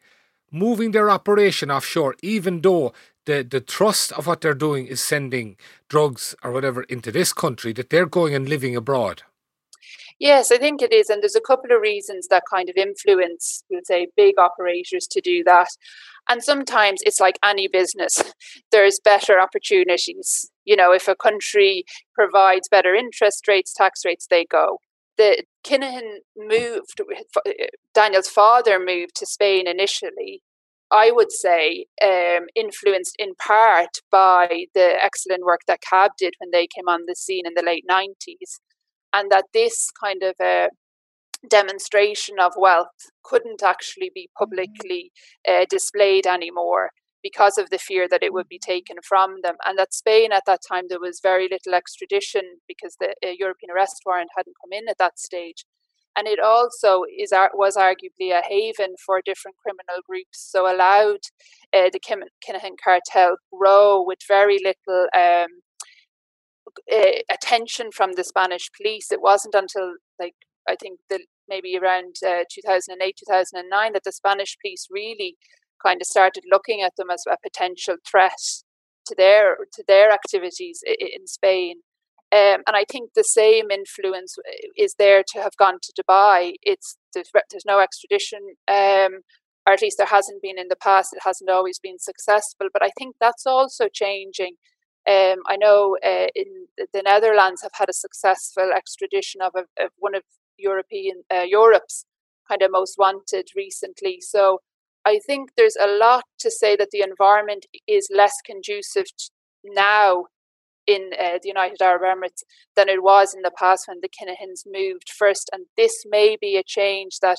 moving 0.51 0.93
their 0.93 1.11
operation 1.11 1.71
offshore, 1.71 2.15
even 2.23 2.61
though 2.61 2.93
the, 3.27 3.43
the 3.43 3.61
trust 3.61 4.13
of 4.13 4.27
what 4.27 4.41
they're 4.41 4.55
doing 4.55 4.87
is 4.87 5.01
sending 5.01 5.57
drugs 5.89 6.35
or 6.43 6.53
whatever 6.53 6.85
into 6.85 7.13
this 7.13 7.33
country, 7.33 7.73
that 7.73 7.91
they're 7.91 8.07
going 8.07 8.35
and 8.35 8.49
living 8.49 8.75
abroad? 8.75 9.23
Yes, 10.23 10.53
I 10.53 10.59
think 10.59 10.83
it 10.83 10.93
is. 10.93 11.11
And 11.11 11.21
there's 11.21 11.35
a 11.35 11.41
couple 11.41 11.75
of 11.75 11.83
reasons 11.83 12.29
that 12.29 12.45
kind 12.49 12.69
of 12.69 12.77
influence, 12.77 13.65
we'll 13.69 13.81
say, 13.85 14.07
big 14.17 14.39
operators 14.39 15.09
to 15.09 15.21
do 15.21 15.43
that. 15.43 15.67
And 16.29 16.45
sometimes 16.45 17.01
it's 17.05 17.19
like 17.19 17.41
any 17.45 17.67
business, 17.67 18.23
there's 18.71 19.01
better 19.03 19.41
opportunities. 19.41 20.49
You 20.65 20.77
know, 20.77 20.93
if 20.93 21.09
a 21.09 21.17
country 21.17 21.83
provides 22.15 22.69
better 22.69 22.95
interest 22.95 23.49
rates, 23.49 23.75
tax 23.75 24.03
rates, 24.05 24.29
they 24.31 24.45
go. 24.45 24.79
The, 25.19 25.43
Kinahan 25.65 26.19
moved, 26.37 27.01
Daniel's 27.93 28.29
father 28.29 28.79
moved 28.79 29.17
to 29.17 29.27
Spain 29.27 29.67
initially, 29.67 30.45
I 30.93 31.11
would 31.11 31.33
say, 31.33 31.87
um, 32.01 32.47
influenced 32.55 33.17
in 33.19 33.35
part 33.45 33.99
by 34.13 34.67
the 34.73 34.95
excellent 35.03 35.43
work 35.43 35.63
that 35.67 35.81
CAB 35.81 36.13
did 36.17 36.35
when 36.39 36.53
they 36.53 36.69
came 36.69 36.87
on 36.87 37.07
the 37.09 37.17
scene 37.17 37.45
in 37.45 37.55
the 37.57 37.65
late 37.67 37.85
90s. 37.91 38.61
And 39.13 39.31
that 39.31 39.47
this 39.53 39.91
kind 40.03 40.23
of 40.23 40.35
a 40.41 40.69
demonstration 41.49 42.37
of 42.39 42.53
wealth 42.57 43.11
couldn't 43.25 43.63
actually 43.63 44.11
be 44.15 44.29
mm-hmm. 44.29 44.45
publicly 44.45 45.13
uh, 45.49 45.67
displayed 45.69 46.27
anymore 46.27 46.91
because 47.23 47.57
of 47.57 47.71
the 47.71 47.79
fear 47.79 48.09
that 48.09 48.23
it 48.23 48.33
would 48.33 48.49
be 48.49 48.59
taken 48.59 48.97
from 49.07 49.37
them. 49.43 49.55
And 49.65 49.79
that 49.79 49.95
Spain 49.95 50.33
at 50.33 50.43
that 50.47 50.61
time, 50.69 50.85
there 50.89 51.01
was 51.01 51.21
very 51.23 51.49
little 51.49 51.75
extradition 51.75 52.43
because 52.67 52.97
the 52.99 53.15
uh, 53.25 53.31
European 53.39 53.71
arrest 53.71 54.03
warrant 54.05 54.31
hadn't 54.37 54.57
come 54.61 54.73
in 54.73 54.89
at 54.89 54.99
that 54.99 55.19
stage. 55.19 55.65
And 56.17 56.29
it 56.29 56.41
also 56.41 57.05
is 57.19 57.33
was 57.55 57.75
arguably 57.75 58.33
a 58.33 58.43
haven 58.47 58.97
for 59.05 59.23
different 59.25 59.57
criminal 59.57 60.03
groups, 60.07 60.47
so 60.51 60.71
allowed 60.71 61.21
uh, 61.73 61.89
the 61.91 62.01
Kinahan 62.01 62.77
cartel 62.85 63.37
grow 63.51 64.05
with 64.07 64.19
very 64.29 64.59
little 64.63 65.07
um, 65.17 65.62
uh, 66.93 67.23
attention 67.31 67.91
from 67.93 68.13
the 68.13 68.25
Spanish 68.25 68.71
police. 68.77 69.11
It 69.11 69.23
wasn't 69.23 69.55
until 69.55 69.95
like 70.19 70.35
I 70.69 70.77
think 70.77 71.01
the 71.09 71.21
maybe 71.49 71.77
around 71.77 72.17
uh, 72.27 72.45
2008 72.51 73.17
2009 73.19 73.93
that 73.93 74.05
the 74.05 74.13
Spanish 74.13 74.57
police 74.63 74.87
really 74.91 75.37
kind 75.85 76.01
of 76.01 76.07
started 76.07 76.45
looking 76.51 76.81
at 76.81 76.97
them 76.97 77.11
as 77.11 77.25
a 77.29 77.37
potential 77.43 77.97
threat 78.09 78.41
to 79.07 79.15
their 79.17 79.57
to 79.73 79.85
their 79.87 80.11
activities 80.11 80.83
in 80.87 81.27
Spain. 81.27 81.81
Um, 82.33 82.63
and 82.67 82.75
I 82.75 82.85
think 82.91 83.11
the 83.15 83.25
same 83.25 83.71
influence 83.71 84.39
uh, 84.39 84.69
is 84.77 84.95
there 84.99 85.23
to 85.35 85.43
have 85.43 85.57
gone 85.59 85.79
to 85.83 85.93
Dubai. 85.93 86.55
It's 86.63 86.97
there's, 87.13 87.31
there's 87.51 87.67
no 87.67 87.79
extradition, 87.79 88.41
um, 88.69 89.21
or 89.67 89.75
at 89.75 89.83
least 89.83 89.99
there 89.99 90.07
hasn't 90.07 90.41
been 90.41 90.59
in 90.59 90.69
the 90.69 90.77
past. 90.77 91.13
It 91.13 91.21
hasn't 91.25 91.51
always 91.51 91.79
been 91.79 91.99
successful, 91.99 92.69
but 92.73 92.83
I 92.83 92.91
think 92.97 93.17
that's 93.21 93.47
also 93.47 93.89
changing. 93.93 94.55
Um, 95.09 95.43
I 95.47 95.57
know 95.57 95.97
uh, 96.05 96.29
in 96.35 96.67
the 96.93 97.03
Netherlands 97.03 97.63
have 97.63 97.73
had 97.75 97.89
a 97.89 97.93
successful 97.93 98.71
extradition 98.77 99.41
of, 99.41 99.53
a, 99.57 99.85
of 99.85 99.91
one 99.99 100.15
of 100.15 100.23
European 100.57 101.25
uh, 101.33 101.45
Europe's 101.47 102.07
kind 102.49 102.63
of 102.63 102.71
most 102.71 102.97
wanted 102.99 103.49
recently. 103.57 104.19
So 104.21 104.61
I 105.05 105.19
think 105.27 105.51
there's 105.57 105.77
a 105.81 105.89
lot 105.89 106.25
to 106.39 106.51
say 106.51 106.77
that 106.77 106.91
the 106.93 107.03
environment 107.03 107.67
is 107.87 108.09
less 108.15 108.35
conducive 108.45 109.07
now 109.65 110.27
in 110.87 111.11
uh, 111.19 111.39
the 111.43 111.49
United 111.49 111.81
Arab 111.81 112.03
Emirates 112.03 112.43
than 112.77 112.89
it 112.89 113.03
was 113.03 113.35
in 113.35 113.43
the 113.43 113.53
past 113.57 113.87
when 113.87 114.01
the 114.01 114.09
Kinahans 114.09 114.63
moved 114.67 115.11
first. 115.11 115.49
And 115.53 115.67
this 115.77 116.05
may 116.07 116.37
be 116.41 116.57
a 116.57 116.63
change 116.65 117.19
that 117.21 117.39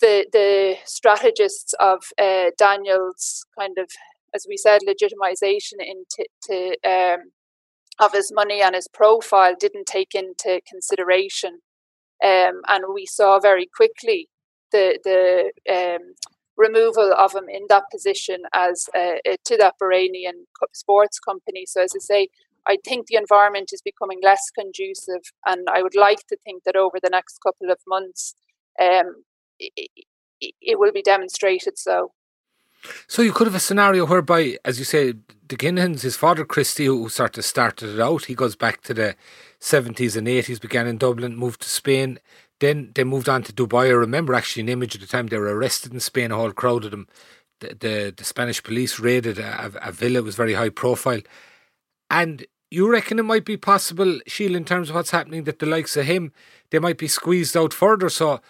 the 0.00 0.26
the 0.32 0.76
strategists 0.84 1.74
of 1.80 2.04
uh, 2.18 2.50
Daniel's 2.58 3.46
kind 3.58 3.78
of, 3.78 3.88
as 4.36 4.46
we 4.48 4.56
said, 4.56 4.82
legitimization 4.86 5.78
into 5.80 6.76
um, 6.84 7.32
of 7.98 8.12
his 8.12 8.30
money 8.32 8.60
and 8.60 8.74
his 8.74 8.88
profile 8.92 9.54
didn't 9.58 9.86
take 9.86 10.14
into 10.14 10.60
consideration, 10.68 11.60
um, 12.22 12.60
and 12.68 12.84
we 12.94 13.06
saw 13.06 13.40
very 13.40 13.66
quickly 13.74 14.28
the 14.70 14.98
the 15.04 15.50
um, 15.74 16.14
removal 16.56 17.12
of 17.18 17.34
him 17.34 17.48
in 17.48 17.64
that 17.68 17.84
position 17.90 18.42
as 18.54 18.86
uh, 18.94 19.18
uh, 19.28 19.36
to 19.44 19.56
that 19.56 19.74
Bahrainian 19.82 20.44
sports 20.72 21.18
company. 21.18 21.64
So 21.66 21.82
as 21.82 21.92
I 21.94 22.00
say, 22.00 22.28
I 22.66 22.76
think 22.84 23.06
the 23.06 23.16
environment 23.16 23.70
is 23.72 23.82
becoming 23.82 24.18
less 24.22 24.42
conducive, 24.58 25.22
and 25.46 25.68
I 25.70 25.82
would 25.82 25.96
like 25.96 26.26
to 26.28 26.36
think 26.44 26.64
that 26.64 26.76
over 26.76 26.98
the 27.02 27.10
next 27.10 27.38
couple 27.46 27.70
of 27.70 27.78
months, 27.86 28.34
um, 28.80 29.24
it, 29.58 29.90
it, 30.40 30.78
will 30.78 30.92
be 30.92 31.02
demonstrated 31.02 31.78
so. 31.78 32.12
So 33.08 33.22
you 33.22 33.32
could 33.32 33.46
have 33.46 33.54
a 33.54 33.60
scenario 33.60 34.06
whereby, 34.06 34.58
as 34.64 34.78
you 34.78 34.84
say, 34.84 35.14
the 35.48 35.56
Kinahans, 35.56 36.02
his 36.02 36.16
father 36.16 36.44
Christy, 36.44 36.86
who 36.86 37.08
sort 37.08 37.38
of 37.38 37.44
started 37.44 37.94
it 37.94 38.00
out, 38.00 38.24
he 38.26 38.34
goes 38.34 38.56
back 38.56 38.82
to 38.82 38.94
the 38.94 39.16
seventies 39.58 40.16
and 40.16 40.28
eighties, 40.28 40.58
began 40.58 40.86
in 40.86 40.98
Dublin, 40.98 41.36
moved 41.36 41.62
to 41.62 41.68
Spain, 41.68 42.18
then 42.60 42.92
they 42.94 43.04
moved 43.04 43.28
on 43.28 43.42
to 43.44 43.52
Dubai. 43.52 43.86
I 43.86 43.90
remember 43.90 44.34
actually 44.34 44.62
an 44.62 44.68
image 44.68 44.94
at 44.94 45.00
the 45.00 45.06
time 45.06 45.26
they 45.26 45.38
were 45.38 45.54
arrested 45.54 45.92
in 45.92 46.00
Spain, 46.00 46.32
a 46.32 46.36
whole 46.36 46.52
crowd 46.52 46.84
of 46.84 46.90
them. 46.90 47.06
The, 47.60 47.68
the, 47.68 48.14
the 48.16 48.24
Spanish 48.24 48.62
police 48.62 48.98
raided 48.98 49.38
a, 49.38 49.72
a 49.82 49.92
villa, 49.92 50.18
it 50.18 50.24
was 50.24 50.36
very 50.36 50.54
high 50.54 50.68
profile. 50.68 51.20
And 52.10 52.46
you 52.70 52.90
reckon 52.90 53.18
it 53.18 53.24
might 53.24 53.44
be 53.44 53.56
possible, 53.56 54.20
Sheelagh, 54.28 54.56
in 54.56 54.64
terms 54.64 54.88
of 54.88 54.96
what's 54.96 55.10
happening, 55.10 55.44
that 55.44 55.58
the 55.58 55.66
likes 55.66 55.96
of 55.96 56.06
him, 56.06 56.32
they 56.70 56.78
might 56.78 56.98
be 56.98 57.08
squeezed 57.08 57.56
out 57.56 57.72
further. 57.72 58.08
So, 58.08 58.40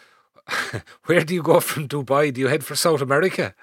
where 1.06 1.24
do 1.24 1.34
you 1.34 1.42
go 1.42 1.60
from 1.60 1.88
Dubai? 1.88 2.32
Do 2.32 2.40
you 2.40 2.48
head 2.48 2.64
for 2.64 2.76
South 2.76 3.00
America? 3.00 3.54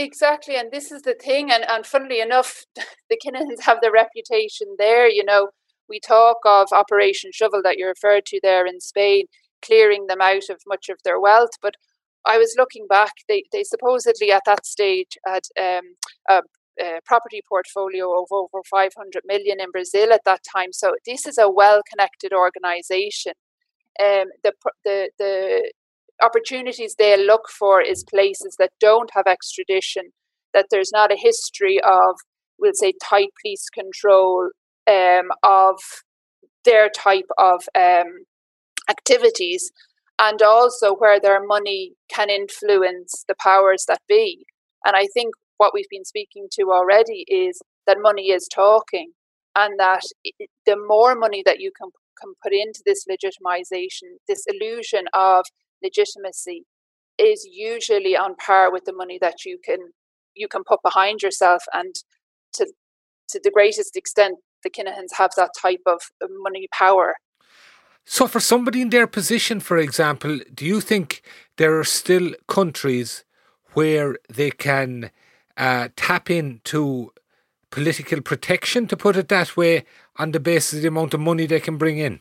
Exactly, 0.00 0.56
and 0.56 0.70
this 0.72 0.90
is 0.90 1.02
the 1.02 1.14
thing. 1.14 1.50
And, 1.50 1.62
and 1.68 1.84
funnily 1.84 2.20
enough, 2.20 2.64
the 3.10 3.18
Kinahans 3.22 3.60
have 3.62 3.80
the 3.82 3.90
reputation 3.92 4.68
there. 4.78 5.06
You 5.08 5.24
know, 5.24 5.50
we 5.90 6.00
talk 6.00 6.38
of 6.46 6.68
Operation 6.72 7.30
Shovel 7.34 7.60
that 7.64 7.76
you 7.78 7.86
referred 7.86 8.24
to 8.26 8.40
there 8.42 8.66
in 8.66 8.80
Spain 8.80 9.26
clearing 9.62 10.06
them 10.06 10.22
out 10.22 10.48
of 10.48 10.62
much 10.66 10.88
of 10.88 10.96
their 11.04 11.20
wealth. 11.20 11.50
But 11.60 11.74
I 12.26 12.38
was 12.38 12.54
looking 12.56 12.86
back, 12.88 13.12
they, 13.28 13.44
they 13.52 13.62
supposedly 13.62 14.32
at 14.32 14.42
that 14.46 14.64
stage 14.64 15.18
had 15.26 15.42
um, 15.60 15.96
a, 16.30 16.40
a 16.82 17.00
property 17.04 17.42
portfolio 17.46 18.22
of 18.22 18.28
over 18.30 18.62
500 18.70 19.22
million 19.26 19.60
in 19.60 19.70
Brazil 19.70 20.14
at 20.14 20.22
that 20.24 20.40
time. 20.50 20.72
So 20.72 20.94
this 21.04 21.26
is 21.26 21.36
a 21.36 21.50
well 21.50 21.82
connected 21.90 22.32
organization. 22.32 23.34
Um, 24.02 24.28
the, 24.44 24.52
the, 24.84 25.10
the 25.18 25.72
opportunities 26.22 26.94
they 26.94 27.16
look 27.16 27.48
for 27.48 27.80
is 27.80 28.04
places 28.04 28.56
that 28.58 28.72
don't 28.80 29.10
have 29.14 29.26
extradition, 29.26 30.10
that 30.54 30.66
there's 30.70 30.90
not 30.92 31.12
a 31.12 31.16
history 31.16 31.80
of, 31.82 32.16
we'll 32.58 32.72
say, 32.74 32.92
tight 33.02 33.30
police 33.40 33.68
control 33.68 34.50
um, 34.86 35.30
of 35.42 35.76
their 36.64 36.88
type 36.90 37.28
of 37.38 37.62
um, 37.74 38.24
activities 38.88 39.70
and 40.18 40.42
also 40.42 40.94
where 40.94 41.18
their 41.18 41.44
money 41.44 41.92
can 42.08 42.28
influence 42.28 43.24
the 43.26 43.34
powers 43.40 43.84
that 43.88 44.00
be. 44.08 44.44
And 44.84 44.94
I 44.96 45.06
think 45.14 45.34
what 45.56 45.72
we've 45.72 45.88
been 45.90 46.04
speaking 46.04 46.48
to 46.52 46.72
already 46.72 47.24
is 47.28 47.60
that 47.86 47.96
money 48.00 48.30
is 48.30 48.48
talking, 48.54 49.12
and 49.56 49.78
that 49.78 50.02
the 50.66 50.76
more 50.76 51.14
money 51.14 51.42
that 51.44 51.60
you 51.60 51.72
can, 51.76 51.88
can 52.20 52.34
put 52.42 52.52
into 52.52 52.82
this 52.84 53.06
legitimization, 53.10 54.16
this 54.28 54.44
illusion 54.46 55.06
of 55.14 55.44
legitimacy, 55.82 56.64
is 57.18 57.46
usually 57.50 58.16
on 58.16 58.36
par 58.36 58.72
with 58.72 58.84
the 58.84 58.92
money 58.92 59.18
that 59.20 59.44
you 59.44 59.58
can 59.64 59.78
you 60.34 60.48
can 60.48 60.62
put 60.64 60.80
behind 60.82 61.22
yourself. 61.22 61.62
And 61.72 61.94
to 62.54 62.66
to 63.30 63.40
the 63.42 63.50
greatest 63.50 63.96
extent, 63.96 64.38
the 64.62 64.70
Kinahans 64.70 65.12
have 65.16 65.30
that 65.36 65.50
type 65.60 65.82
of 65.86 66.00
money 66.20 66.68
power 66.72 67.14
so, 68.04 68.26
for 68.26 68.40
somebody 68.40 68.82
in 68.82 68.90
their 68.90 69.06
position, 69.06 69.60
for 69.60 69.78
example, 69.78 70.40
do 70.52 70.64
you 70.64 70.80
think 70.80 71.22
there 71.58 71.78
are 71.78 71.84
still 71.84 72.32
countries 72.48 73.24
where 73.74 74.16
they 74.28 74.50
can 74.50 75.10
uh, 75.56 75.88
tap 75.94 76.30
into 76.30 77.12
political 77.70 78.20
protection, 78.20 78.88
to 78.88 78.96
put 78.96 79.16
it 79.16 79.28
that 79.28 79.56
way, 79.56 79.84
on 80.16 80.32
the 80.32 80.40
basis 80.40 80.78
of 80.78 80.82
the 80.82 80.88
amount 80.88 81.14
of 81.14 81.20
money 81.20 81.46
they 81.46 81.60
can 81.60 81.78
bring 81.78 81.98
in? 81.98 82.20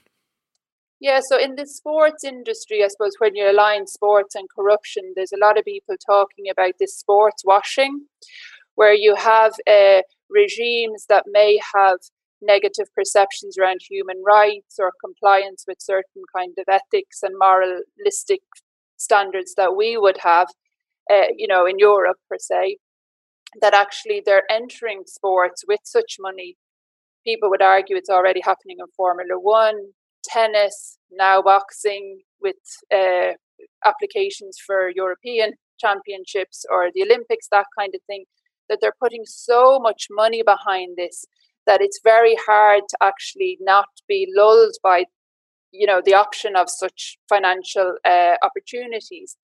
Yeah, 0.99 1.21
so 1.23 1.37
in 1.37 1.55
the 1.55 1.65
sports 1.65 2.23
industry, 2.25 2.83
I 2.83 2.89
suppose 2.89 3.13
when 3.19 3.35
you 3.35 3.49
align 3.49 3.87
sports 3.87 4.35
and 4.35 4.47
corruption, 4.53 5.13
there's 5.15 5.31
a 5.31 5.39
lot 5.39 5.57
of 5.57 5.63
people 5.63 5.95
talking 6.05 6.45
about 6.51 6.73
this 6.79 6.97
sports 6.97 7.43
washing, 7.45 8.07
where 8.75 8.93
you 8.93 9.15
have 9.15 9.53
uh, 9.69 10.01
regimes 10.29 11.05
that 11.09 11.25
may 11.27 11.59
have 11.75 11.99
negative 12.41 12.87
perceptions 12.95 13.57
around 13.57 13.81
human 13.89 14.21
rights 14.25 14.75
or 14.79 14.93
compliance 15.03 15.65
with 15.67 15.77
certain 15.81 16.23
kind 16.35 16.53
of 16.57 16.65
ethics 16.69 17.19
and 17.23 17.35
moralistic 17.39 18.41
standards 18.97 19.53
that 19.55 19.75
we 19.75 19.97
would 19.97 20.17
have, 20.23 20.47
uh, 21.11 21.27
you 21.37 21.47
know, 21.47 21.65
in 21.65 21.79
Europe 21.79 22.17
per 22.29 22.37
se, 22.39 22.77
that 23.61 23.73
actually 23.73 24.21
they're 24.25 24.49
entering 24.51 25.03
sports 25.07 25.63
with 25.67 25.81
such 25.83 26.17
money. 26.19 26.57
People 27.25 27.49
would 27.49 27.61
argue 27.61 27.95
it's 27.97 28.09
already 28.09 28.41
happening 28.41 28.77
in 28.79 28.87
Formula 28.97 29.39
One, 29.39 29.93
tennis, 30.29 30.97
now 31.11 31.41
boxing, 31.41 32.19
with 32.41 32.55
uh, 32.93 33.33
applications 33.85 34.57
for 34.65 34.91
European 34.95 35.53
championships 35.79 36.65
or 36.71 36.89
the 36.93 37.03
Olympics, 37.03 37.47
that 37.51 37.65
kind 37.77 37.93
of 37.95 38.01
thing. 38.07 38.25
That 38.69 38.79
they're 38.81 38.93
putting 39.01 39.23
so 39.25 39.79
much 39.79 40.07
money 40.11 40.43
behind 40.43 40.95
this 40.95 41.25
that 41.65 41.81
it's 41.81 41.99
very 42.03 42.35
hard 42.47 42.83
to 42.89 42.97
actually 43.01 43.57
not 43.61 43.87
be 44.07 44.27
lulled 44.35 44.75
by 44.83 45.05
you 45.71 45.85
know 45.85 46.01
the 46.03 46.15
option 46.15 46.55
of 46.55 46.67
such 46.69 47.17
financial 47.27 47.95
uh, 48.05 48.35
opportunities 48.43 49.37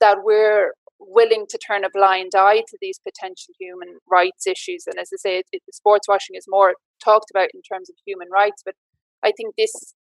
that 0.00 0.18
we're 0.22 0.72
willing 0.98 1.44
to 1.50 1.58
turn 1.58 1.84
a 1.84 1.90
blind 1.90 2.32
eye 2.34 2.62
to 2.68 2.78
these 2.80 2.98
potential 3.06 3.52
human 3.60 3.98
rights 4.10 4.46
issues 4.46 4.84
and 4.86 4.98
as 4.98 5.10
i 5.12 5.18
say 5.18 5.38
it, 5.40 5.46
it, 5.52 5.62
sports 5.70 6.08
washing 6.08 6.34
is 6.34 6.46
more 6.48 6.74
talked 7.04 7.30
about 7.30 7.48
in 7.52 7.60
terms 7.60 7.90
of 7.90 7.96
human 8.06 8.28
rights 8.30 8.62
but 8.64 8.74
i 9.22 9.30
think 9.36 9.54
this 9.58 9.94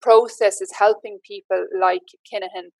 process 0.00 0.60
is 0.60 0.72
helping 0.78 1.18
people 1.26 1.66
like 1.78 2.02
Kinahan 2.30 2.70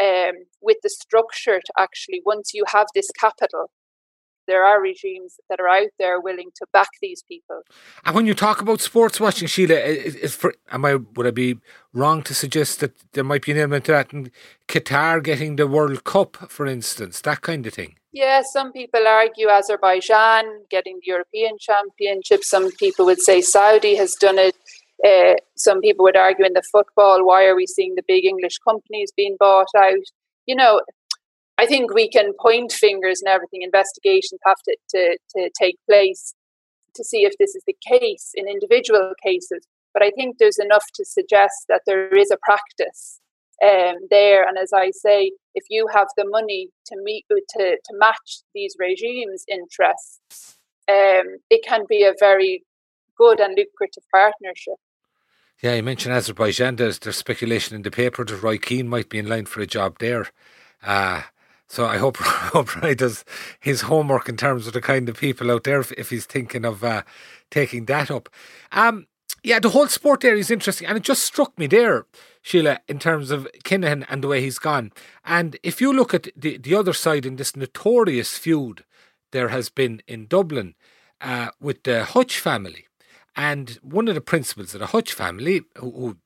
um, 0.00 0.34
with 0.60 0.78
the 0.82 0.90
structure 0.90 1.60
to 1.60 1.72
actually, 1.78 2.22
once 2.24 2.52
you 2.54 2.64
have 2.72 2.86
this 2.94 3.10
capital, 3.18 3.70
there 4.46 4.64
are 4.64 4.80
regimes 4.82 5.38
that 5.48 5.60
are 5.60 5.68
out 5.68 5.90
there 5.98 6.20
willing 6.20 6.50
to 6.56 6.66
back 6.72 6.88
these 7.00 7.22
people. 7.28 7.60
And 8.04 8.16
when 8.16 8.26
you 8.26 8.34
talk 8.34 8.60
about 8.60 8.80
sports 8.80 9.20
washing, 9.20 9.46
Sheelagh, 9.46 9.84
is, 9.84 10.16
is 10.16 10.34
for, 10.34 10.54
am 10.72 10.84
I 10.84 10.96
would 10.96 11.26
I 11.26 11.30
be 11.30 11.58
wrong 11.92 12.22
to 12.24 12.34
suggest 12.34 12.80
that 12.80 12.92
there 13.12 13.22
might 13.22 13.44
be 13.44 13.52
an 13.52 13.58
element 13.58 13.84
to 13.84 13.92
that 13.92 14.12
in 14.12 14.32
Qatar 14.66 15.22
getting 15.22 15.56
the 15.56 15.68
World 15.68 16.02
Cup, 16.02 16.36
for 16.50 16.66
instance, 16.66 17.20
that 17.20 17.42
kind 17.42 17.64
of 17.66 17.74
thing? 17.74 17.94
Yeah, 18.12 18.42
some 18.42 18.72
people 18.72 19.06
argue 19.06 19.48
Azerbaijan 19.48 20.64
getting 20.68 20.96
the 20.96 21.06
European 21.06 21.56
Championship. 21.60 22.42
Some 22.42 22.72
people 22.72 23.04
would 23.06 23.20
say 23.20 23.40
Saudi 23.40 23.94
has 23.94 24.14
done 24.14 24.38
it. 24.38 24.56
Uh, 25.06 25.34
some 25.56 25.80
people 25.80 26.02
would 26.04 26.16
argue 26.16 26.44
in 26.44 26.52
the 26.52 26.62
football, 26.70 27.24
why 27.24 27.46
are 27.46 27.56
we 27.56 27.66
seeing 27.66 27.94
the 27.94 28.04
big 28.06 28.24
English 28.24 28.58
companies 28.58 29.12
being 29.16 29.36
bought 29.38 29.68
out? 29.76 30.04
You 30.46 30.56
know, 30.56 30.82
I 31.58 31.66
think 31.66 31.94
we 31.94 32.08
can 32.08 32.32
point 32.40 32.72
fingers 32.72 33.22
and 33.22 33.28
everything. 33.28 33.62
Investigations 33.62 34.40
have 34.46 34.58
to, 34.64 34.76
to, 34.90 35.18
to 35.36 35.50
take 35.58 35.76
place 35.88 36.34
to 36.94 37.04
see 37.04 37.24
if 37.24 37.34
this 37.38 37.54
is 37.54 37.62
the 37.66 37.76
case 37.86 38.32
in 38.34 38.48
individual 38.48 39.12
cases. 39.22 39.66
But 39.92 40.02
I 40.02 40.10
think 40.10 40.38
there's 40.38 40.58
enough 40.58 40.84
to 40.94 41.04
suggest 41.04 41.66
that 41.68 41.82
there 41.86 42.08
is 42.16 42.30
a 42.30 42.38
practice 42.42 43.20
um, 43.62 43.96
there. 44.10 44.46
And 44.46 44.56
as 44.58 44.72
I 44.72 44.90
say, 44.90 45.32
if 45.54 45.64
you 45.68 45.86
have 45.92 46.08
the 46.16 46.24
money 46.28 46.68
to 46.86 46.96
meet 47.02 47.26
to, 47.28 47.38
to 47.56 47.92
match 47.98 48.40
these 48.54 48.76
regimes' 48.78 49.44
interests, 49.48 50.56
um, 50.88 51.38
it 51.50 51.64
can 51.66 51.84
be 51.88 52.04
a 52.04 52.14
very 52.18 52.64
good 53.16 53.40
and 53.40 53.56
lucrative 53.56 54.04
partnership. 54.12 54.76
Yeah, 55.62 55.74
you 55.74 55.82
mentioned 55.82 56.14
Azerbaijan. 56.14 56.76
There's, 56.76 56.98
there's 56.98 57.18
speculation 57.18 57.76
in 57.76 57.82
the 57.82 57.90
paper 57.90 58.24
that 58.24 58.42
Roy 58.42 58.56
Keane 58.56 58.88
might 58.88 59.10
be 59.10 59.18
in 59.18 59.28
line 59.28 59.44
for 59.44 59.60
a 59.60 59.66
job 59.66 59.98
there. 59.98 60.26
Uh, 60.82 61.22
so 61.68 61.84
I 61.84 61.98
hope, 61.98 62.16
hope 62.20 62.82
Roy 62.82 62.94
does 62.94 63.24
his 63.60 63.82
homework 63.82 64.28
in 64.28 64.38
terms 64.38 64.66
of 64.66 64.72
the 64.72 64.80
kind 64.80 65.08
of 65.08 65.18
people 65.18 65.50
out 65.50 65.64
there 65.64 65.80
if, 65.80 65.92
if 65.92 66.08
he's 66.08 66.24
thinking 66.24 66.64
of 66.64 66.82
uh, 66.82 67.02
taking 67.50 67.84
that 67.86 68.10
up. 68.10 68.30
Um, 68.72 69.06
yeah, 69.42 69.58
the 69.58 69.70
whole 69.70 69.86
sport 69.88 70.20
there 70.20 70.34
is 70.34 70.50
interesting, 70.50 70.86
and 70.86 70.96
it 70.96 71.02
just 71.02 71.22
struck 71.22 71.58
me 71.58 71.66
there, 71.66 72.06
Sheelagh, 72.42 72.78
in 72.88 72.98
terms 72.98 73.30
of 73.30 73.46
Kinahan 73.64 74.06
and 74.08 74.24
the 74.24 74.28
way 74.28 74.40
he's 74.40 74.58
gone. 74.58 74.92
And 75.24 75.58
if 75.62 75.80
you 75.80 75.92
look 75.92 76.14
at 76.14 76.28
the, 76.34 76.56
the 76.56 76.74
other 76.74 76.92
side 76.92 77.26
in 77.26 77.36
this 77.36 77.54
notorious 77.54 78.36
feud 78.36 78.84
there 79.32 79.48
has 79.48 79.68
been 79.68 80.02
in 80.08 80.26
Dublin 80.26 80.74
uh, 81.20 81.50
with 81.60 81.84
the 81.84 82.04
Hutch 82.04 82.38
family, 82.38 82.86
and 83.36 83.78
one 83.82 84.08
of 84.08 84.14
the 84.14 84.20
principals 84.20 84.74
of 84.74 84.80
the 84.80 84.86
Hutch 84.86 85.12
family, 85.12 85.62
who, 85.78 85.90
who 85.90 86.16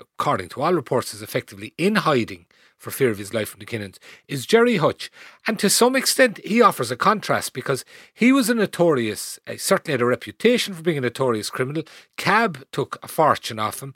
according 0.00 0.48
to 0.50 0.62
all 0.62 0.74
reports, 0.74 1.14
is 1.14 1.22
effectively 1.22 1.74
in 1.78 1.96
hiding 1.96 2.46
for 2.76 2.90
fear 2.90 3.10
of 3.10 3.18
his 3.18 3.32
life 3.32 3.48
from 3.48 3.60
the 3.60 3.66
Kinahans, 3.66 3.98
is 4.28 4.46
Gerry 4.46 4.76
Hutch. 4.76 5.10
And 5.46 5.58
to 5.58 5.70
some 5.70 5.96
extent, 5.96 6.38
he 6.44 6.60
offers 6.60 6.90
a 6.90 6.96
contrast 6.96 7.52
because 7.52 7.84
he 8.12 8.30
was 8.30 8.50
a 8.50 8.54
notorious, 8.54 9.38
uh, 9.46 9.54
certainly 9.56 9.92
had 9.92 10.02
a 10.02 10.06
reputation 10.06 10.74
for 10.74 10.82
being 10.82 10.98
a 10.98 11.02
notorious 11.02 11.50
criminal. 11.50 11.84
Cab 12.16 12.64
took 12.72 12.98
a 13.02 13.08
fortune 13.08 13.58
off 13.58 13.82
him. 13.82 13.94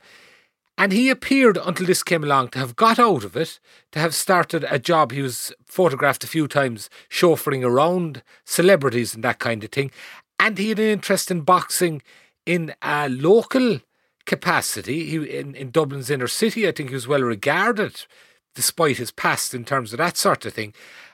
And 0.79 0.93
he 0.93 1.11
appeared 1.11 1.57
until 1.57 1.87
this 1.87 2.05
came 2.05 2.23
along 2.23 2.51
to 2.51 2.61
have 2.61 2.77
got 2.77 3.01
out 3.01 3.25
of 3.25 3.37
it, 3.37 3.59
to 3.91 3.99
have 3.99 4.15
started 4.15 4.65
a 4.71 4.79
job. 4.79 5.11
He 5.11 5.23
was 5.23 5.53
photographed 5.67 6.23
a 6.23 6.29
few 6.29 6.47
times 6.47 6.89
chauffeuring 7.11 7.65
around 7.65 8.23
celebrities 8.45 9.13
and 9.13 9.25
that 9.25 9.41
kind 9.41 9.65
of 9.65 9.73
thing. 9.73 9.91
And 10.39 10.57
he 10.57 10.69
had 10.69 10.79
an 10.79 10.85
interest 10.85 11.33
in 11.33 11.41
boxing 11.41 12.01
in 12.49 12.75
a 12.81 13.11
local 13.11 13.81
capacity. 14.25 15.05
He 15.05 15.17
in, 15.39 15.55
in 15.55 15.71
Dublin's 15.71 16.09
inner 16.09 16.27
city, 16.27 16.67
I 16.67 16.73
think 16.73 16.89
he 16.89 16.95
was 16.95 17.07
well 17.07 17.23
regarded 17.23 18.07
despite 18.55 18.97
his 18.97 19.11
past 19.11 19.55
in 19.55 19.65
terms 19.65 19.93
of 19.93 19.99
that 19.99 20.17
sort 20.17 20.47
of 20.47 20.55
thing. 20.55 20.73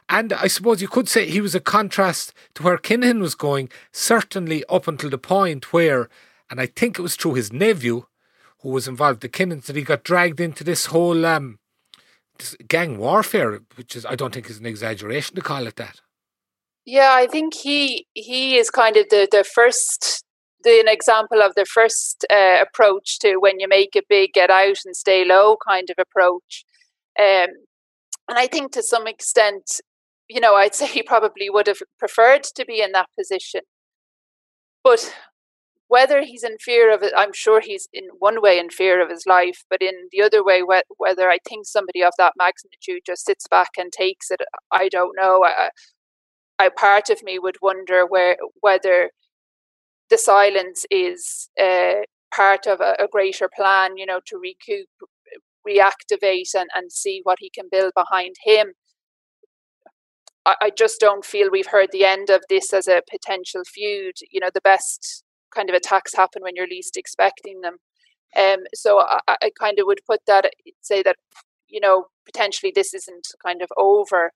And 0.08 0.32
I 0.32 0.46
suppose 0.46 0.80
you 0.80 0.88
could 0.88 1.08
say 1.08 1.26
he 1.26 1.40
was 1.40 1.54
a 1.54 1.60
contrast 1.60 2.32
to 2.54 2.62
where 2.62 2.78
Kinahan 2.78 3.20
was 3.20 3.34
going, 3.34 3.68
certainly 3.92 4.64
up 4.68 4.86
until 4.86 5.10
the 5.10 5.18
point 5.18 5.72
where, 5.72 6.08
and 6.48 6.60
I 6.60 6.66
think 6.66 6.98
it 6.98 7.02
was 7.02 7.16
through 7.16 7.34
his 7.34 7.52
nephew, 7.52 8.06
who 8.60 8.68
was 8.70 8.86
involved, 8.86 9.20
the 9.20 9.28
Kinahans, 9.28 9.64
that 9.64 9.76
he 9.76 9.82
got 9.82 10.04
dragged 10.04 10.40
into 10.40 10.62
this 10.62 10.86
whole 10.86 11.26
um, 11.26 11.58
this 12.38 12.56
gang 12.68 12.96
warfare, 12.96 13.60
which 13.74 13.96
is 13.96 14.06
I 14.06 14.14
don't 14.14 14.32
think 14.32 14.48
is 14.48 14.58
an 14.58 14.66
exaggeration 14.66 15.34
to 15.34 15.42
call 15.42 15.66
it 15.66 15.76
that. 15.76 16.00
Yeah, 16.84 17.10
I 17.12 17.26
think 17.26 17.54
he 17.54 18.06
he 18.14 18.56
is 18.56 18.70
kind 18.70 18.96
of 18.96 19.08
the 19.08 19.26
the 19.30 19.44
first 19.44 20.24
an 20.66 20.88
example 20.88 21.42
of 21.42 21.54
the 21.54 21.64
first 21.64 22.24
uh, 22.30 22.58
approach 22.62 23.18
to 23.20 23.36
when 23.36 23.60
you 23.60 23.68
make 23.68 23.94
it 23.94 24.06
big, 24.08 24.32
get 24.32 24.50
out 24.50 24.78
and 24.84 24.96
stay 24.96 25.24
low 25.24 25.56
kind 25.66 25.90
of 25.90 25.96
approach. 25.98 26.64
Um, 27.18 27.50
and 28.28 28.38
I 28.38 28.46
think 28.46 28.72
to 28.72 28.82
some 28.82 29.06
extent, 29.06 29.80
you 30.28 30.40
know, 30.40 30.54
I'd 30.54 30.74
say 30.74 30.86
he 30.86 31.02
probably 31.02 31.50
would 31.50 31.66
have 31.66 31.82
preferred 31.98 32.44
to 32.44 32.64
be 32.64 32.80
in 32.80 32.92
that 32.92 33.08
position. 33.18 33.62
But 34.82 35.14
whether 35.88 36.22
he's 36.22 36.44
in 36.44 36.56
fear 36.58 36.92
of 36.92 37.02
it, 37.02 37.12
I'm 37.16 37.32
sure 37.32 37.60
he's 37.60 37.88
in 37.92 38.04
one 38.18 38.42
way 38.42 38.58
in 38.58 38.70
fear 38.70 39.02
of 39.02 39.10
his 39.10 39.24
life, 39.26 39.64
but 39.70 39.82
in 39.82 40.08
the 40.10 40.22
other 40.22 40.44
way, 40.44 40.62
whether 40.96 41.30
I 41.30 41.38
think 41.46 41.66
somebody 41.66 42.02
of 42.02 42.12
that 42.18 42.32
magnitude 42.36 43.02
just 43.06 43.24
sits 43.24 43.46
back 43.48 43.70
and 43.78 43.92
takes 43.92 44.30
it, 44.30 44.40
I 44.72 44.88
don't 44.88 45.16
know. 45.16 45.44
I, 45.44 45.70
I 46.58 46.68
part 46.68 47.10
of 47.10 47.22
me 47.22 47.38
would 47.38 47.56
wonder 47.62 48.06
where 48.06 48.36
whether 48.60 49.10
the 50.14 50.18
silence 50.18 50.86
is 50.92 51.50
uh, 51.60 52.02
part 52.32 52.68
of 52.68 52.80
a, 52.80 52.94
a, 53.00 53.08
greater 53.10 53.50
plan, 53.52 53.96
you 53.96 54.06
know, 54.06 54.20
to 54.24 54.38
recoup 54.38 54.86
reactivate 55.66 56.54
and, 56.54 56.68
and 56.72 56.92
see 56.92 57.20
what 57.24 57.38
he 57.40 57.50
can 57.50 57.64
build 57.68 57.92
behind 57.96 58.36
him. 58.44 58.74
I, 60.46 60.54
I 60.62 60.70
just 60.70 61.00
don't 61.00 61.24
feel 61.24 61.50
we've 61.50 61.66
heard 61.66 61.88
the 61.90 62.04
end 62.04 62.30
of 62.30 62.42
this 62.48 62.72
as 62.72 62.86
a 62.86 63.02
potential 63.10 63.62
feud. 63.66 64.14
You 64.30 64.38
know, 64.38 64.50
the 64.54 64.60
best 64.60 65.24
kind 65.52 65.68
of 65.68 65.74
attacks 65.74 66.14
happen 66.14 66.42
when 66.42 66.54
you're 66.54 66.68
least 66.68 66.96
expecting 66.96 67.62
them. 67.62 67.78
Um, 68.36 68.66
so 68.72 69.00
I, 69.00 69.18
I 69.28 69.50
kind 69.58 69.80
of 69.80 69.86
would 69.86 70.00
put 70.08 70.20
that, 70.28 70.48
say 70.80 71.02
that, 71.02 71.16
you 71.66 71.80
know, 71.80 72.06
potentially 72.24 72.70
this 72.72 72.94
isn't 72.94 73.26
kind 73.44 73.62
of 73.62 73.68
over. 73.76 74.30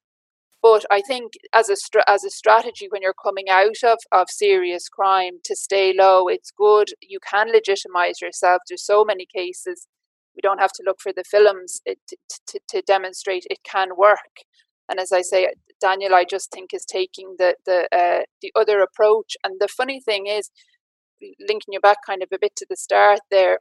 But 0.61 0.85
I 0.91 1.01
think 1.01 1.33
as 1.53 1.69
a 1.69 1.75
as 2.09 2.23
a 2.23 2.29
strategy, 2.29 2.87
when 2.89 3.01
you're 3.01 3.13
coming 3.13 3.49
out 3.49 3.83
of, 3.83 3.99
of 4.11 4.29
serious 4.29 4.89
crime, 4.89 5.39
to 5.45 5.55
stay 5.55 5.93
low, 5.97 6.27
it's 6.27 6.51
good. 6.51 6.89
You 7.01 7.19
can 7.19 7.51
legitimize 7.51 8.19
yourself. 8.21 8.61
There's 8.67 8.85
so 8.85 9.05
many 9.05 9.25
cases 9.25 9.87
we 10.35 10.41
don't 10.41 10.59
have 10.59 10.71
to 10.73 10.83
look 10.85 10.99
for 11.01 11.11
the 11.13 11.23
films 11.23 11.81
it, 11.85 11.99
to, 12.47 12.59
to 12.69 12.81
demonstrate 12.81 13.45
it 13.49 13.59
can 13.63 13.89
work. 13.97 14.43
And 14.89 14.99
as 14.99 15.11
I 15.11 15.21
say, 15.21 15.49
Daniel, 15.81 16.13
I 16.15 16.25
just 16.25 16.51
think 16.51 16.73
is 16.73 16.85
taking 16.85 17.35
the 17.37 17.55
the 17.65 17.87
uh, 17.95 18.23
the 18.41 18.51
other 18.55 18.81
approach. 18.81 19.37
And 19.43 19.55
the 19.59 19.67
funny 19.67 20.01
thing 20.01 20.27
is, 20.27 20.49
linking 21.39 21.73
you 21.73 21.79
back 21.79 21.97
kind 22.05 22.23
of 22.23 22.29
a 22.33 22.39
bit 22.39 22.55
to 22.57 22.65
the 22.69 22.75
start 22.75 23.19
there. 23.31 23.59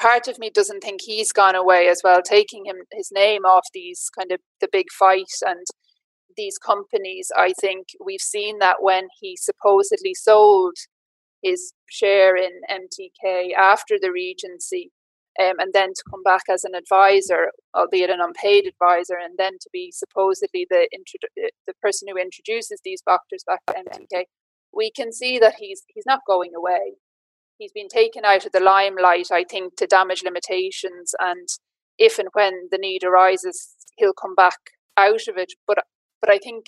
Part 0.00 0.28
of 0.28 0.38
me 0.38 0.48
doesn't 0.48 0.80
think 0.80 1.02
he's 1.02 1.30
gone 1.30 1.54
away 1.54 1.88
as 1.88 2.00
well, 2.02 2.22
taking 2.22 2.64
him 2.64 2.76
his 2.90 3.10
name 3.12 3.44
off 3.44 3.66
these 3.74 4.08
kind 4.18 4.32
of 4.32 4.40
the 4.60 4.68
big 4.72 4.86
fight 4.98 5.30
and 5.46 5.66
these 6.38 6.56
companies. 6.56 7.30
I 7.36 7.52
think 7.60 7.88
we've 8.02 8.20
seen 8.20 8.60
that 8.60 8.76
when 8.80 9.08
he 9.20 9.36
supposedly 9.36 10.14
sold 10.14 10.74
his 11.42 11.74
share 11.90 12.34
in 12.34 12.62
MTK 12.70 13.52
after 13.54 13.96
the 14.00 14.10
Regency, 14.10 14.90
um, 15.38 15.58
and 15.58 15.72
then 15.74 15.90
to 15.90 16.02
come 16.10 16.22
back 16.22 16.42
as 16.50 16.64
an 16.64 16.74
advisor, 16.74 17.50
albeit 17.74 18.10
an 18.10 18.20
unpaid 18.20 18.66
advisor, 18.66 19.16
and 19.22 19.38
then 19.38 19.52
to 19.60 19.68
be 19.70 19.92
supposedly 19.92 20.66
the 20.70 20.88
introdu- 20.94 21.44
uh, 21.44 21.50
the 21.66 21.74
person 21.82 22.08
who 22.08 22.16
introduces 22.16 22.80
these 22.84 23.02
doctors 23.02 23.44
back 23.46 23.60
to 23.66 23.74
MTK, 23.74 24.24
we 24.72 24.90
can 24.90 25.12
see 25.12 25.38
that 25.38 25.56
he's 25.58 25.82
he's 25.88 26.06
not 26.06 26.20
going 26.26 26.52
away. 26.56 26.94
He's 27.60 27.72
been 27.72 27.88
taken 27.88 28.24
out 28.24 28.46
of 28.46 28.52
the 28.52 28.60
limelight, 28.60 29.28
I 29.30 29.44
think, 29.44 29.76
to 29.76 29.86
damage 29.86 30.22
limitations, 30.24 31.14
and 31.18 31.46
if 31.98 32.18
and 32.18 32.28
when 32.32 32.68
the 32.70 32.78
need 32.78 33.04
arises, 33.04 33.76
he'll 33.98 34.14
come 34.14 34.34
back 34.34 34.56
out 34.96 35.28
of 35.28 35.36
it. 35.36 35.52
But 35.66 35.78
but 36.22 36.30
I 36.30 36.38
think, 36.38 36.66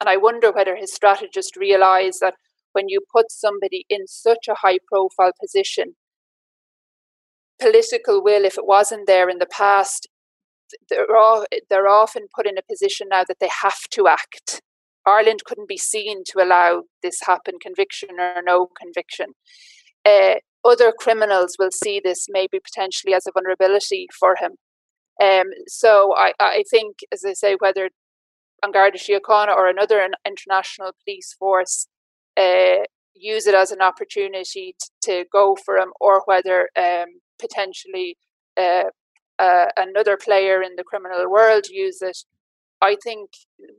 and 0.00 0.08
I 0.08 0.16
wonder 0.16 0.52
whether 0.52 0.76
his 0.76 0.94
strategist 0.94 1.56
realise 1.56 2.20
that 2.20 2.34
when 2.72 2.88
you 2.88 3.00
put 3.12 3.32
somebody 3.32 3.84
in 3.88 4.06
such 4.06 4.46
a 4.48 4.54
high 4.54 4.78
profile 4.88 5.32
position 5.40 5.96
political 7.60 8.22
will, 8.22 8.44
if 8.44 8.58
it 8.58 8.66
wasn't 8.66 9.06
there 9.06 9.28
in 9.28 9.38
the 9.38 9.46
past, 9.46 10.08
they're, 10.88 11.16
all, 11.16 11.44
they're 11.70 11.88
often 11.88 12.26
put 12.34 12.46
in 12.46 12.58
a 12.58 12.62
position 12.68 13.08
now 13.10 13.22
that 13.26 13.38
they 13.40 13.50
have 13.62 13.88
to 13.92 14.08
act. 14.08 14.60
Ireland 15.06 15.40
couldn't 15.44 15.68
be 15.68 15.78
seen 15.78 16.22
to 16.26 16.42
allow 16.42 16.84
this 17.02 17.20
happen, 17.24 17.54
conviction 17.60 18.10
or 18.18 18.42
no 18.44 18.68
conviction. 18.80 19.34
Uh, 20.04 20.34
other 20.64 20.92
criminals 20.96 21.56
will 21.58 21.70
see 21.72 22.00
this 22.02 22.26
maybe 22.28 22.58
potentially 22.60 23.14
as 23.14 23.26
a 23.26 23.32
vulnerability 23.32 24.06
for 24.18 24.36
him. 24.36 24.52
Um, 25.22 25.46
so 25.66 26.14
I, 26.16 26.32
I 26.40 26.64
think, 26.70 26.96
as 27.12 27.24
I 27.24 27.34
say, 27.34 27.56
whether 27.58 27.90
An 28.62 28.72
Síochána 28.72 29.54
or 29.56 29.68
another 29.68 30.08
international 30.26 30.92
police 31.04 31.34
force 31.38 31.88
uh, 32.36 32.84
use 33.14 33.46
it 33.46 33.54
as 33.54 33.70
an 33.72 33.82
opportunity 33.82 34.74
to, 34.80 34.88
to 35.02 35.24
go 35.32 35.56
for 35.64 35.76
him, 35.76 35.92
or 36.00 36.22
whether 36.26 36.70
um, 36.76 37.06
potentially 37.40 38.16
uh, 38.56 38.84
uh, 39.38 39.66
another 39.76 40.16
player 40.16 40.62
in 40.62 40.76
the 40.76 40.84
criminal 40.84 41.30
world 41.30 41.66
use 41.68 42.00
it. 42.02 42.18
I 42.82 42.96
think 43.02 43.30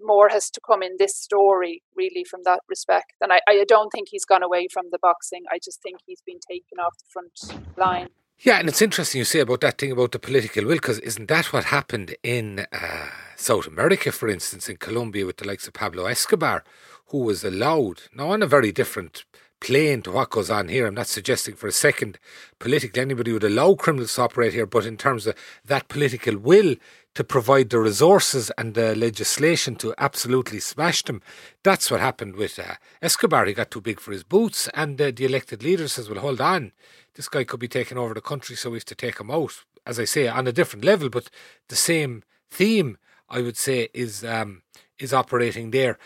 more 0.01 0.29
has 0.29 0.49
to 0.51 0.61
come 0.65 0.81
in 0.81 0.95
this 0.97 1.15
story, 1.15 1.83
really, 1.95 2.23
from 2.23 2.41
that 2.45 2.61
respect. 2.69 3.13
And 3.21 3.33
I, 3.33 3.41
I 3.47 3.65
don't 3.67 3.89
think 3.91 4.07
he's 4.09 4.25
gone 4.25 4.43
away 4.43 4.67
from 4.71 4.85
the 4.91 4.99
boxing. 4.99 5.43
I 5.51 5.59
just 5.63 5.81
think 5.81 5.97
he's 6.05 6.23
been 6.25 6.39
taken 6.49 6.79
off 6.79 6.95
the 6.97 7.11
front 7.11 7.61
line. 7.77 8.09
Yeah, 8.39 8.59
and 8.59 8.67
it's 8.67 8.81
interesting 8.81 9.19
you 9.19 9.25
say 9.25 9.39
about 9.39 9.61
that 9.61 9.77
thing 9.77 9.91
about 9.91 10.11
the 10.13 10.19
political 10.19 10.65
will, 10.65 10.75
because 10.75 10.99
isn't 10.99 11.27
that 11.27 11.53
what 11.53 11.65
happened 11.65 12.15
in 12.23 12.65
uh, 12.71 13.09
South 13.35 13.67
America, 13.67 14.11
for 14.11 14.27
instance, 14.27 14.69
in 14.69 14.77
Colombia 14.77 15.25
with 15.25 15.37
the 15.37 15.47
likes 15.47 15.67
of 15.67 15.73
Pablo 15.73 16.05
Escobar, 16.05 16.63
who 17.07 17.19
was 17.19 17.43
allowed, 17.43 18.03
now 18.13 18.29
on 18.31 18.41
a 18.41 18.47
very 18.47 18.71
different 18.71 19.25
plane 19.59 20.01
to 20.01 20.11
what 20.11 20.29
goes 20.29 20.49
on 20.49 20.67
here. 20.67 20.85
I'm 20.85 20.93
not 20.93 21.07
suggesting 21.07 21.55
for 21.55 21.67
a 21.67 21.71
second 21.71 22.19
politically 22.59 23.01
anybody 23.01 23.31
would 23.31 23.45
allow 23.45 23.75
criminals 23.75 24.15
to 24.15 24.21
operate 24.23 24.53
here, 24.53 24.65
but 24.65 24.85
in 24.85 24.97
terms 24.97 25.25
of 25.25 25.35
that 25.63 25.87
political 25.87 26.37
will 26.37 26.75
to 27.15 27.23
provide 27.23 27.69
the 27.69 27.79
resources 27.79 28.51
and 28.57 28.73
the 28.73 28.95
legislation 28.95 29.75
to 29.75 29.93
absolutely 29.97 30.59
smash 30.59 31.03
them, 31.03 31.21
that's 31.63 31.91
what 31.91 31.99
happened 31.99 32.35
with 32.35 32.57
uh, 32.57 32.75
Escobar. 33.01 33.45
He 33.45 33.53
got 33.53 33.71
too 33.71 33.81
big 33.81 33.99
for 33.99 34.11
his 34.11 34.23
boots, 34.23 34.67
and 34.73 34.99
uh, 34.99 35.11
the 35.15 35.25
elected 35.25 35.63
leader 35.63 35.87
says, 35.87 36.09
Well, 36.09 36.19
hold 36.19 36.41
on, 36.41 36.71
this 37.15 37.29
guy 37.29 37.43
could 37.43 37.59
be 37.59 37.67
taking 37.67 37.97
over 37.97 38.13
the 38.13 38.21
country, 38.21 38.55
so 38.55 38.71
we 38.71 38.77
have 38.77 38.85
to 38.85 38.95
take 38.95 39.19
him 39.19 39.29
out. 39.29 39.63
As 39.85 39.99
I 39.99 40.05
say, 40.05 40.27
on 40.27 40.47
a 40.47 40.51
different 40.51 40.85
level, 40.85 41.09
but 41.09 41.29
the 41.67 41.75
same 41.75 42.23
theme, 42.49 42.97
I 43.29 43.41
would 43.41 43.57
say, 43.57 43.89
is 43.93 44.23
um, 44.23 44.63
is 44.97 45.13
operating 45.13 45.71
there. 45.71 45.97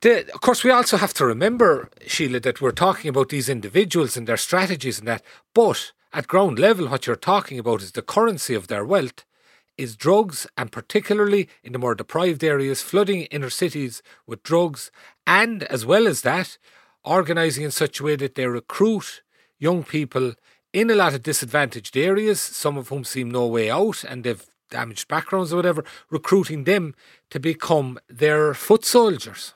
The, 0.00 0.32
of 0.32 0.40
course, 0.40 0.62
we 0.62 0.70
also 0.70 0.96
have 0.96 1.12
to 1.14 1.26
remember, 1.26 1.90
Sheelagh, 2.02 2.42
that 2.42 2.60
we're 2.60 2.70
talking 2.70 3.08
about 3.08 3.30
these 3.30 3.48
individuals 3.48 4.16
and 4.16 4.28
their 4.28 4.36
strategies 4.36 5.00
and 5.00 5.08
that, 5.08 5.22
but 5.54 5.92
at 6.12 6.28
ground 6.28 6.58
level, 6.58 6.86
what 6.86 7.06
you're 7.06 7.16
talking 7.16 7.58
about 7.58 7.82
is 7.82 7.92
the 7.92 8.02
currency 8.02 8.54
of 8.54 8.68
their 8.68 8.84
wealth 8.84 9.24
is 9.78 9.96
drugs, 9.96 10.46
and 10.56 10.70
particularly 10.70 11.48
in 11.62 11.72
the 11.72 11.78
more 11.78 11.94
deprived 11.94 12.44
areas, 12.44 12.82
flooding 12.82 13.22
inner 13.22 13.50
cities 13.50 14.02
with 14.26 14.42
drugs, 14.42 14.90
and 15.26 15.62
as 15.64 15.86
well 15.86 16.06
as 16.06 16.22
that, 16.22 16.58
organising 17.04 17.64
in 17.64 17.70
such 17.70 18.00
a 18.00 18.04
way 18.04 18.16
that 18.16 18.34
they 18.34 18.46
recruit 18.46 19.22
young 19.58 19.84
people 19.84 20.34
in 20.72 20.90
a 20.90 20.94
lot 20.94 21.14
of 21.14 21.22
disadvantaged 21.22 21.96
areas, 21.96 22.40
some 22.40 22.76
of 22.76 22.88
whom 22.88 23.04
seem 23.04 23.30
no 23.30 23.46
way 23.46 23.70
out 23.70 24.04
and 24.04 24.24
they've 24.24 24.46
damaged 24.70 25.08
backgrounds 25.08 25.52
or 25.52 25.56
whatever, 25.56 25.84
recruiting 26.10 26.64
them 26.64 26.94
to 27.30 27.40
become 27.40 27.98
their 28.08 28.52
foot 28.52 28.84
soldiers. 28.84 29.54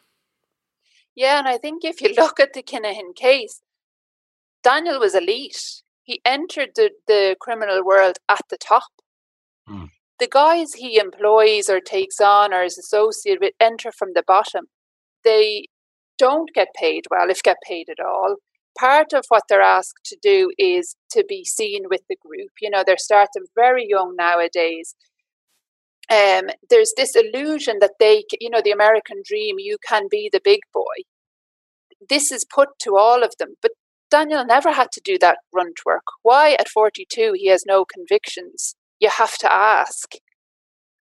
Yeah, 1.15 1.39
and 1.39 1.49
I 1.49 1.59
think 1.59 1.85
if 1.85 2.01
you 2.01 2.15
look 2.17 2.41
at 2.41 2.55
the 2.55 2.63
Kinahan 2.63 3.15
case, 3.15 3.61
Daniel 4.63 4.99
was 4.99 5.15
elite. 5.15 5.83
He 6.03 6.21
entered 6.25 6.71
the, 6.75 6.91
the 7.07 7.37
criminal 7.41 7.85
world 7.85 8.19
at 8.29 8.43
the 8.49 8.57
top. 8.57 8.91
Mm. 9.69 9.91
The 10.23 10.29
guys 10.29 10.75
he 10.75 11.01
employs 11.01 11.69
or 11.69 11.81
takes 11.81 12.21
on 12.21 12.55
or 12.55 12.63
is 12.63 12.79
associated 12.79 13.41
with 13.41 13.55
enter 13.59 13.91
from 13.91 14.11
the 14.15 14.23
bottom. 14.25 14.67
They 15.25 15.67
don't 16.17 16.49
get 16.55 16.69
paid 16.79 17.07
well, 17.11 17.29
if 17.29 17.43
get 17.43 17.57
paid 17.67 17.89
at 17.91 17.99
all. 17.99 18.37
Part 18.79 19.13
of 19.13 19.25
what 19.31 19.43
they're 19.49 19.61
asked 19.61 20.05
to 20.05 20.17
do 20.23 20.53
is 20.59 20.95
to 21.11 21.25
be 21.29 21.45
seen 21.45 21.83
with 21.91 22.03
the 22.09 22.17
group. 22.25 22.53
You 22.61 22.71
know, 22.71 22.85
they're 22.87 22.97
starting 22.97 23.47
very 23.57 23.85
young 23.89 24.15
nowadays 24.17 24.95
um, 26.11 26.51
there's 26.69 26.93
this 26.97 27.15
illusion 27.17 27.79
that 27.81 27.95
they, 27.99 28.25
you 28.41 28.51
know, 28.51 28.61
the 28.63 28.73
American 28.73 29.23
dream, 29.25 29.57
you 29.59 29.79
can 29.87 30.09
be 30.11 30.29
the 30.33 30.41
big 30.43 30.61
boy. 30.75 31.05
This 32.09 32.31
is 32.31 32.45
put 32.45 32.69
to 32.81 32.97
all 32.97 33.23
of 33.23 33.35
them. 33.39 33.55
But 33.63 33.73
Daniel 34.11 34.45
never 34.45 34.73
had 34.73 34.93
to 34.93 35.01
do 35.03 35.17
that 35.21 35.39
grunt 35.53 35.79
work. 35.87 36.03
Why 36.23 36.53
at 36.59 36.69
42 36.69 37.35
he 37.37 37.49
has 37.49 37.65
no 37.67 37.85
convictions? 37.85 38.77
You 39.03 39.11
have 39.19 39.37
to 39.39 39.53
ask. 39.53 40.13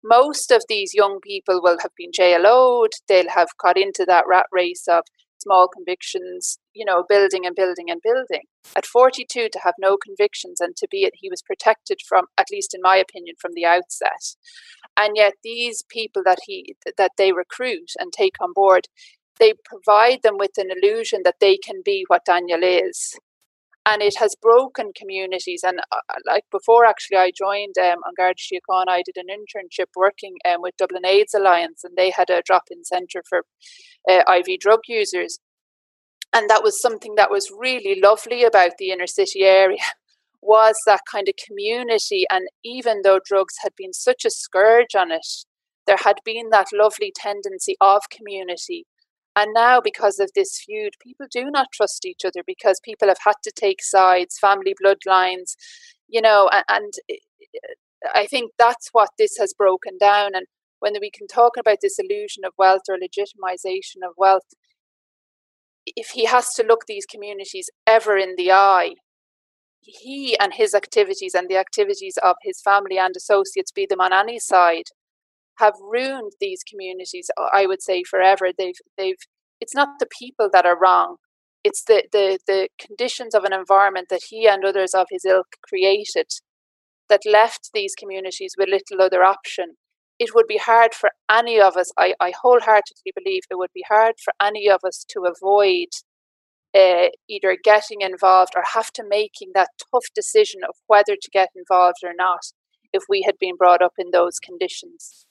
Most 0.02 0.52
of 0.52 0.64
these 0.70 0.94
young 0.94 1.20
people 1.22 1.60
will 1.62 1.80
have 1.82 1.92
been 1.98 2.12
JLO'd, 2.18 2.94
they'll 3.10 3.30
have 3.30 3.50
got 3.62 3.78
into 3.78 4.06
that 4.08 4.24
rat 4.26 4.46
race 4.54 4.86
of 4.88 5.04
small 5.40 5.68
convictions, 5.68 6.60
you 6.74 6.86
know, 6.86 7.04
building 7.10 7.46
and 7.46 7.58
building 7.58 7.90
and 7.90 8.00
building. 8.02 8.44
At 8.74 8.86
42, 8.86 9.50
to 9.52 9.60
have 9.66 9.74
no 9.78 9.98
convictions 9.98 10.62
and 10.62 10.78
to 10.78 10.88
be 10.90 11.00
it, 11.00 11.16
he 11.18 11.30
was 11.30 11.42
protected 11.42 12.00
from, 12.08 12.28
at 12.38 12.48
least 12.50 12.74
in 12.74 12.80
my 12.82 12.96
opinion, 12.96 13.36
from 13.38 13.52
the 13.54 13.66
outset. 13.66 14.38
And 14.96 15.18
yet, 15.18 15.34
these 15.44 15.84
people 15.90 16.22
that 16.24 16.40
he 16.46 16.76
that 16.98 17.12
they 17.18 17.34
recruit 17.34 17.92
and 18.00 18.14
take 18.14 18.36
on 18.42 18.54
board, 18.54 18.88
they 19.42 19.56
provide 19.66 20.22
them 20.24 20.38
with 20.38 20.52
an 20.58 20.70
illusion 20.72 21.24
that 21.26 21.42
they 21.42 21.58
can 21.58 21.82
be 21.84 22.06
what 22.08 22.24
Daniel 22.26 22.64
is. 22.64 23.20
And 23.92 24.04
it 24.04 24.16
has 24.20 24.36
broken 24.40 24.92
communities. 24.96 25.62
And 25.64 25.80
uh, 25.92 26.00
like 26.28 26.44
before, 26.52 26.86
actually, 26.86 27.18
I 27.18 27.32
joined 27.36 27.76
um, 27.80 28.00
on 28.06 28.14
Garda 28.16 28.40
Síochána. 28.40 28.90
I 28.90 29.04
did 29.04 29.18
an 29.18 29.28
internship 29.28 29.88
working 29.96 30.38
um, 30.48 30.62
with 30.62 30.78
Dublin 30.78 31.06
AIDS 31.06 31.34
Alliance, 31.34 31.84
and 31.84 31.98
they 31.98 32.12
had 32.12 32.30
a 32.30 32.44
drop-in 32.46 32.84
centre 32.86 33.24
for 33.28 33.46
uh, 34.08 34.22
IV 34.32 34.60
drug 34.60 34.82
users. 34.88 35.40
And 36.34 36.50
that 36.50 36.64
was 36.64 36.80
something 36.80 37.16
that 37.16 37.32
was 37.32 37.52
really 37.58 38.00
lovely 38.00 38.44
about 38.44 38.74
the 38.78 38.92
inner 38.92 39.08
city 39.08 39.42
area 39.42 39.84
was 40.42 40.76
that 40.86 41.02
kind 41.12 41.28
of 41.28 41.34
community. 41.44 42.26
And 42.30 42.48
even 42.64 43.02
though 43.04 43.20
drugs 43.26 43.56
had 43.64 43.74
been 43.76 43.94
such 43.94 44.24
a 44.26 44.30
scourge 44.30 44.96
on 44.96 45.12
it, 45.12 45.26
there 45.88 45.98
had 45.98 46.18
been 46.24 46.50
that 46.52 46.68
lovely 46.72 47.12
tendency 47.16 47.76
of 47.82 48.04
community. 48.16 48.86
And 49.40 49.54
now, 49.54 49.80
because 49.80 50.20
of 50.20 50.32
this 50.36 50.60
feud, 50.60 50.96
people 51.02 51.26
do 51.32 51.50
not 51.50 51.68
trust 51.74 52.06
each 52.06 52.26
other 52.26 52.44
because 52.46 52.82
people 52.84 53.08
have 53.08 53.24
had 53.24 53.36
to 53.44 53.52
take 53.56 53.82
sides, 53.82 54.38
family 54.38 54.76
bloodlines, 54.84 55.56
you 56.10 56.22
know, 56.22 56.50
and, 56.52 56.66
and 56.68 56.94
I 58.14 58.26
think 58.26 58.52
that's 58.60 58.90
what 58.92 59.12
this 59.18 59.38
has 59.38 59.54
broken 59.58 59.98
down. 59.98 60.36
And 60.36 60.46
when 60.80 60.96
we 61.00 61.10
can 61.10 61.26
talk 61.26 61.54
about 61.58 61.78
this 61.82 61.98
illusion 62.00 62.44
of 62.44 62.52
wealth 62.58 62.82
or 62.90 62.98
legitimization 62.98 64.06
of 64.06 64.14
wealth, 64.18 64.44
if 65.86 66.10
he 66.10 66.26
has 66.26 66.54
to 66.56 66.64
look 66.64 66.82
these 66.86 67.06
communities 67.06 67.70
ever 67.88 68.18
in 68.18 68.36
the 68.36 68.52
eye, 68.52 68.96
he 69.80 70.38
and 70.38 70.54
his 70.54 70.76
activities 70.76 71.34
and 71.34 71.48
the 71.48 71.58
activities 71.58 72.18
of 72.22 72.36
his 72.44 72.60
family 72.62 72.98
and 72.98 73.16
associates, 73.16 73.72
be 73.72 73.88
them 73.90 74.02
on 74.02 74.12
any 74.12 74.38
side, 74.38 74.90
have 75.60 75.76
ruined 75.82 76.34
these 76.40 76.62
communities. 76.70 77.30
I 77.54 77.66
would 77.66 77.82
say 77.82 78.04
forever. 78.04 78.50
They've 78.58 78.80
they've. 78.98 79.18
It's 79.62 79.76
not 79.76 80.00
the 80.00 80.08
people 80.20 80.50
that 80.54 80.66
are 80.66 80.80
wrong. 80.80 81.18
It's 81.64 81.84
the 81.84 82.04
the 82.12 82.40
the 82.48 82.70
conditions 82.80 83.36
of 83.36 83.44
an 83.44 83.54
environment 83.54 84.08
that 84.10 84.24
he 84.30 84.48
and 84.48 84.64
others 84.66 84.94
of 84.94 85.08
his 85.10 85.26
ilk 85.26 85.58
created 85.68 86.28
that 87.10 87.22
left 87.26 87.72
these 87.74 87.96
communities 87.96 88.56
with 88.58 88.70
little 88.70 89.02
other 89.04 89.24
option. 89.24 89.76
It 90.20 90.36
would 90.36 90.48
be 90.48 90.58
hard 90.58 90.94
for 90.94 91.12
any 91.32 91.60
of 91.60 91.78
us. 91.78 91.92
I, 91.98 92.14
I 92.20 92.34
wholeheartedly 92.42 93.14
believe 93.16 93.44
it 93.50 93.58
would 93.58 93.74
be 93.74 93.86
hard 93.88 94.16
for 94.24 94.34
any 94.42 94.70
of 94.70 94.82
us 94.86 95.06
to 95.10 95.24
avoid 95.26 95.88
uh, 96.76 97.08
either 97.28 97.58
getting 97.64 98.02
involved 98.02 98.54
or 98.56 98.64
have 98.74 98.92
to 98.94 99.04
making 99.08 99.52
that 99.56 99.70
tough 99.92 100.06
decision 100.14 100.62
of 100.68 100.76
whether 100.88 101.16
to 101.16 101.30
get 101.32 101.50
involved 101.56 102.00
or 102.04 102.14
not 102.16 102.52
if 102.94 103.04
we 103.10 103.24
had 103.26 103.36
been 103.40 103.56
brought 103.56 103.82
up 103.82 103.94
in 103.98 104.12
those 104.12 104.40
conditions. 104.40 105.26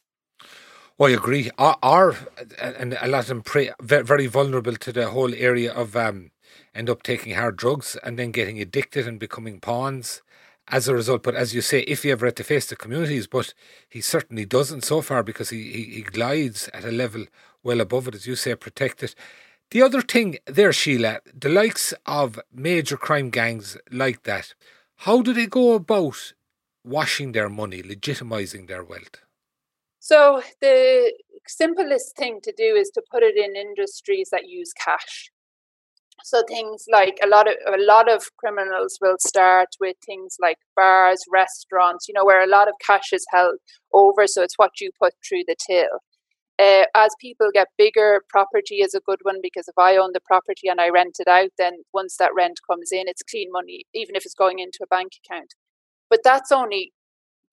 I 1.01 1.11
agree. 1.11 1.51
Are, 1.59 2.17
and 2.61 2.99
a 3.01 3.07
lot 3.07 3.21
of 3.21 3.27
them 3.29 3.43
pre, 3.43 3.71
very 3.81 4.27
vulnerable 4.27 4.75
to 4.75 4.93
the 4.93 5.11
whole 5.11 5.33
area 5.33 5.73
of 5.73 5.95
um, 5.95 6.33
end 6.75 6.91
up 6.91 7.05
taking 7.05 7.35
hard 7.35 7.57
drugs 7.57 7.97
and 8.03 8.19
then 8.19 8.33
getting 8.33 8.61
addicted 8.61 9.07
and 9.07 9.21
becoming 9.21 9.61
pawns 9.61 10.23
as 10.67 10.89
a 10.89 10.95
result. 10.95 11.23
But 11.23 11.37
as 11.37 11.55
you 11.55 11.61
say, 11.61 11.81
if 11.83 12.03
he 12.03 12.11
ever 12.11 12.27
had 12.27 12.37
to 12.37 12.45
face 12.45 12.67
the 12.67 12.75
communities, 12.75 13.29
but 13.29 13.55
he 13.89 14.01
certainly 14.01 14.45
doesn't 14.45 14.83
so 14.83 15.01
far 15.01 15.23
because 15.23 15.51
he, 15.51 15.71
he, 15.71 15.83
he 15.85 16.03
glides 16.03 16.69
at 16.75 16.85
a 16.85 16.91
level 16.91 17.27
well 17.63 17.81
above 17.81 18.09
it, 18.09 18.17
as 18.17 18.27
you 18.27 18.35
say, 18.35 18.57
protected. 18.57 19.15
The 19.71 19.83
other 19.83 20.03
thing 20.03 20.39
there, 20.47 20.71
Sheelagh, 20.71 21.21
the 21.33 21.49
likes 21.49 21.95
of 22.07 22.41
major 22.53 22.97
crime 22.97 23.31
gangs 23.31 23.77
like 23.93 24.25
that, 24.25 24.55
how 24.97 25.23
do 25.23 25.33
they 25.33 25.47
go 25.47 25.75
about 25.75 26.33
washing 26.83 27.33
their 27.33 27.49
money, 27.49 27.83
legitimising 27.83 28.67
their 28.67 28.83
wealth? 28.83 29.28
So 30.09 30.41
the 30.63 31.13
simplest 31.47 32.17
thing 32.17 32.41
to 32.43 32.53
do 32.57 32.75
is 32.75 32.89
to 32.95 33.03
put 33.13 33.23
it 33.23 33.37
in 33.37 33.55
industries 33.55 34.31
that 34.33 34.49
use 34.49 34.73
cash. 34.73 35.31
So 36.25 36.43
things 36.49 36.87
like 36.91 37.19
a 37.23 37.29
lot 37.29 37.47
of 37.47 37.57
a 37.67 37.77
lot 37.77 38.11
of 38.11 38.23
criminals 38.39 38.97
will 39.03 39.19
start 39.21 39.69
with 39.79 39.97
things 40.07 40.37
like 40.41 40.57
bars, 40.75 41.23
restaurants, 41.31 42.09
you 42.09 42.15
know, 42.15 42.25
where 42.25 42.43
a 42.43 42.49
lot 42.49 42.69
of 42.69 42.75
cash 42.81 43.13
is 43.13 43.27
held 43.31 43.57
over. 43.93 44.27
So 44.27 44.43
it's 44.43 44.57
what 44.57 44.81
you 44.81 44.91
put 44.99 45.13
through 45.29 45.43
the 45.47 45.57
till. 45.67 46.01
Uh, 46.59 46.87
as 46.97 47.11
people 47.21 47.51
get 47.53 47.69
bigger, 47.77 48.23
property 48.31 48.77
is 48.77 48.95
a 48.95 49.01
good 49.01 49.21
one 49.25 49.41
because 49.43 49.69
if 49.69 49.77
I 49.79 49.99
own 49.99 50.13
the 50.15 50.25
property 50.25 50.69
and 50.69 50.81
I 50.81 50.89
rent 50.89 51.17
it 51.19 51.29
out, 51.29 51.51
then 51.59 51.83
once 51.93 52.17
that 52.17 52.35
rent 52.35 52.61
comes 52.69 52.93
in, 52.93 53.09
it's 53.09 53.23
clean 53.23 53.49
money, 53.53 53.85
even 53.95 54.17
if 54.17 54.25
it's 54.25 54.35
going 54.35 54.59
into 54.59 54.79
a 54.83 54.87
bank 54.87 55.13
account. 55.23 55.53
But 56.09 56.21
that's 56.25 56.51
only 56.51 56.95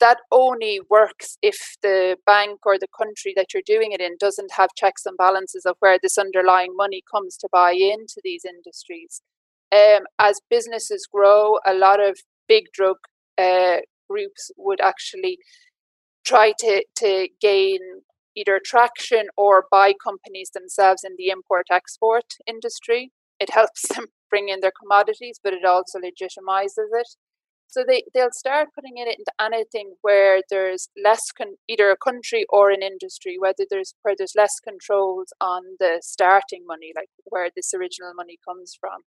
that 0.06 0.20
only 0.32 0.80
works 0.88 1.36
if 1.42 1.58
the 1.82 2.16
bank 2.28 2.60
or 2.64 2.78
the 2.78 2.88
country 2.96 3.34
that 3.36 3.48
you're 3.52 3.64
doing 3.66 3.92
it 3.92 4.00
in 4.00 4.18
doesn't 4.20 4.52
have 4.56 4.70
checks 4.78 5.04
and 5.04 5.18
balances 5.18 5.66
of 5.66 5.78
where 5.80 5.98
this 6.00 6.20
underlying 6.20 6.76
money 6.76 7.02
comes 7.12 7.36
to 7.38 7.50
buy 7.52 7.72
into 7.72 8.22
these 8.24 8.46
industries. 8.46 9.24
Um, 9.72 10.04
as 10.20 10.40
businesses 10.48 11.08
grow, 11.12 11.58
a 11.66 11.74
lot 11.74 12.00
of 12.00 12.20
big 12.48 12.66
drug 12.72 12.98
uh, 13.40 13.78
groups 14.08 14.52
would 14.58 14.80
actually 14.80 15.40
try 16.24 16.54
to, 16.60 16.86
to 16.98 17.28
gain 17.42 17.80
either 18.36 18.62
traction 18.64 19.26
or 19.36 19.66
buy 19.72 19.94
companies 20.04 20.52
themselves 20.54 21.04
in 21.04 21.16
the 21.18 21.30
import 21.30 21.66
export 21.72 22.26
industry. 22.46 23.12
It 23.40 23.50
helps 23.50 23.88
them 23.96 24.06
bring 24.30 24.50
in 24.50 24.60
their 24.60 24.74
commodities, 24.80 25.40
but 25.44 25.54
it 25.54 25.66
also 25.66 25.98
legitimizes 25.98 26.92
it. 26.94 27.08
So 27.68 27.84
they, 27.86 28.04
they'll 28.14 28.32
start 28.32 28.70
putting 28.74 28.98
it 28.98 29.08
into 29.08 29.32
anything 29.40 29.96
where 30.02 30.42
there's 30.50 30.88
less 31.04 31.22
con- 31.38 31.58
either 31.68 31.90
a 31.90 31.98
country 31.98 32.46
or 32.50 32.70
an 32.72 32.82
industry, 32.82 33.38
whether 33.40 33.66
there's 33.70 33.94
where 34.04 34.16
there's 34.18 34.36
less 34.36 34.60
controls 34.64 35.34
on 35.42 35.64
the 35.80 36.00
starting 36.04 36.64
money, 36.66 36.94
like 36.96 37.10
where 37.26 37.50
this 37.56 37.74
original 37.74 38.14
money 38.16 38.38
comes 38.48 38.74
from. 38.80 39.02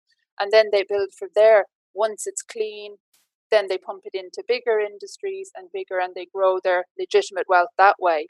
And 0.40 0.50
then 0.50 0.66
they 0.72 0.84
build 0.88 1.10
from 1.18 1.28
there. 1.34 1.66
Once 1.94 2.26
it's 2.26 2.42
clean, 2.42 2.96
then 3.50 3.66
they 3.68 3.78
pump 3.78 4.02
it 4.04 4.18
into 4.18 4.42
bigger 4.48 4.80
industries 4.80 5.50
and 5.54 5.68
bigger 5.72 5.98
and 6.00 6.14
they 6.14 6.26
grow 6.34 6.58
their 6.62 6.84
legitimate 6.98 7.46
wealth 7.48 7.70
that 7.78 7.96
way. 8.00 8.26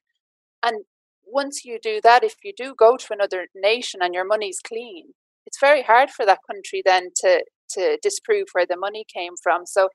And 0.62 0.84
once 1.26 1.64
you 1.64 1.78
do 1.82 2.00
that, 2.02 2.24
if 2.24 2.37
you 2.44 2.52
do 2.56 2.74
go 2.76 2.96
to 2.96 3.06
another 3.12 3.46
nation 3.54 4.00
and 4.02 4.14
your 4.14 4.26
money's 4.26 4.60
clean, 4.66 5.14
it's 5.46 5.60
very 5.60 5.82
hard 5.82 6.10
for 6.10 6.26
that 6.26 6.40
country 6.50 6.82
then 6.84 7.10
to 7.16 7.44
to 7.70 7.98
disprove 8.02 8.46
where 8.52 8.66
the 8.66 8.76
money 8.76 9.04
came 9.12 9.32
from. 9.42 9.66
So 9.66 9.88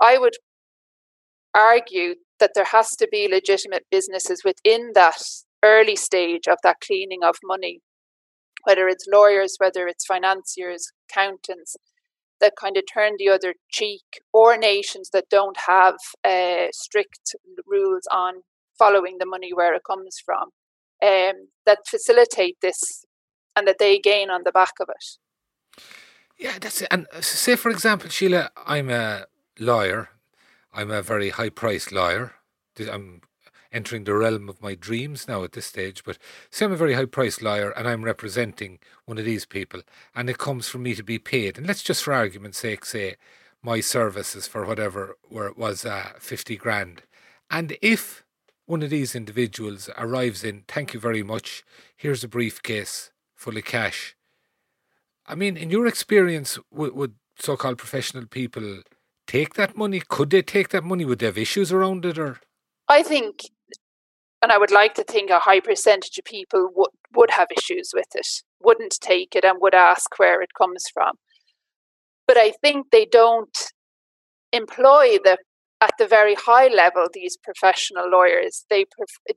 I 0.00 0.18
would 0.18 0.34
argue 1.54 2.14
that 2.40 2.52
there 2.54 2.64
has 2.64 2.90
to 2.96 3.08
be 3.10 3.28
legitimate 3.28 3.86
businesses 3.90 4.42
within 4.44 4.92
that 4.94 5.20
early 5.62 5.96
stage 5.96 6.46
of 6.46 6.58
that 6.62 6.76
cleaning 6.80 7.24
of 7.24 7.36
money, 7.44 7.80
whether 8.64 8.86
it's 8.88 9.06
lawyers, 9.12 9.56
whether 9.58 9.88
it's 9.88 10.06
financiers, 10.06 10.92
accountants, 11.10 11.76
that 12.40 12.52
kind 12.60 12.76
of 12.76 12.84
turn 12.92 13.14
the 13.18 13.28
other 13.28 13.54
cheek, 13.70 14.04
or 14.32 14.56
nations 14.56 15.10
that 15.12 15.28
don't 15.28 15.56
have 15.66 15.96
uh, 16.24 16.68
strict 16.72 17.34
rules 17.66 18.06
on 18.12 18.42
following 18.78 19.16
the 19.18 19.26
money 19.26 19.52
where 19.52 19.74
it 19.74 19.82
comes 19.84 20.18
from, 20.24 20.50
um, 21.02 21.48
that 21.66 21.78
facilitate 21.88 22.56
this 22.62 23.04
and 23.56 23.66
that 23.66 23.78
they 23.80 23.98
gain 23.98 24.30
on 24.30 24.42
the 24.44 24.52
back 24.52 24.74
of 24.80 24.88
it. 24.88 25.82
Yeah, 26.38 26.58
that's 26.60 26.82
it. 26.82 26.88
And 26.92 27.08
uh, 27.12 27.20
say, 27.20 27.56
for 27.56 27.70
example, 27.70 28.08
Sheelagh, 28.08 28.50
I'm 28.64 28.90
a 28.90 29.26
lawyer. 29.60 30.10
I'm 30.72 30.90
a 30.90 31.02
very 31.02 31.30
high 31.30 31.50
priced 31.50 31.92
lawyer. 31.92 32.34
I'm 32.78 33.22
entering 33.72 34.04
the 34.04 34.14
realm 34.14 34.48
of 34.48 34.62
my 34.62 34.74
dreams 34.74 35.28
now 35.28 35.44
at 35.44 35.52
this 35.52 35.66
stage. 35.66 36.04
But 36.04 36.18
say 36.50 36.64
I'm 36.64 36.72
a 36.72 36.76
very 36.76 36.94
high 36.94 37.04
priced 37.04 37.42
lawyer 37.42 37.70
and 37.70 37.88
I'm 37.88 38.04
representing 38.04 38.78
one 39.04 39.18
of 39.18 39.24
these 39.24 39.46
people, 39.46 39.82
and 40.14 40.28
it 40.30 40.38
comes 40.38 40.68
for 40.68 40.78
me 40.78 40.94
to 40.94 41.02
be 41.02 41.18
paid. 41.18 41.58
And 41.58 41.66
let's 41.66 41.82
just, 41.82 42.02
for 42.02 42.12
argument's 42.12 42.58
sake, 42.58 42.84
say 42.84 43.16
my 43.62 43.80
services 43.80 44.46
for 44.46 44.64
whatever 44.64 45.16
where 45.28 45.46
it 45.46 45.58
was 45.58 45.84
uh, 45.84 46.10
50 46.18 46.56
grand. 46.56 47.02
And 47.50 47.76
if 47.82 48.24
one 48.66 48.82
of 48.82 48.90
these 48.90 49.14
individuals 49.14 49.88
arrives 49.96 50.44
in, 50.44 50.64
thank 50.68 50.94
you 50.94 51.00
very 51.00 51.22
much, 51.22 51.64
here's 51.96 52.22
a 52.22 52.28
briefcase 52.28 53.10
full 53.34 53.56
of 53.56 53.64
cash. 53.64 54.14
I 55.26 55.34
mean, 55.34 55.56
in 55.56 55.70
your 55.70 55.86
experience, 55.86 56.58
would, 56.70 56.94
would 56.94 57.14
so 57.38 57.56
called 57.56 57.78
professional 57.78 58.26
people 58.26 58.82
take 59.28 59.54
that 59.54 59.76
money? 59.76 60.02
Could 60.08 60.30
they 60.30 60.42
take 60.42 60.70
that 60.70 60.82
money? 60.82 61.04
Would 61.04 61.20
they 61.20 61.26
have 61.26 61.38
issues 61.38 61.70
around 61.70 62.04
it 62.04 62.18
or? 62.18 62.40
I 62.88 63.02
think, 63.02 63.42
and 64.42 64.50
I 64.50 64.58
would 64.58 64.72
like 64.72 64.94
to 64.94 65.04
think 65.04 65.30
a 65.30 65.38
high 65.38 65.60
percentage 65.60 66.18
of 66.18 66.24
people 66.24 66.70
would, 66.74 66.90
would 67.14 67.30
have 67.30 67.48
issues 67.56 67.92
with 67.94 68.08
it, 68.14 68.26
wouldn't 68.60 68.98
take 69.00 69.36
it 69.36 69.44
and 69.44 69.60
would 69.60 69.74
ask 69.74 70.18
where 70.18 70.42
it 70.42 70.54
comes 70.58 70.86
from. 70.92 71.16
But 72.26 72.38
I 72.38 72.52
think 72.62 72.90
they 72.90 73.04
don't 73.04 73.56
employ 74.52 75.18
the 75.22 75.38
at 75.80 75.92
the 75.98 76.06
very 76.06 76.34
high 76.34 76.66
level 76.66 77.06
these 77.12 77.36
professional 77.36 78.10
lawyers 78.10 78.64
they 78.68 78.84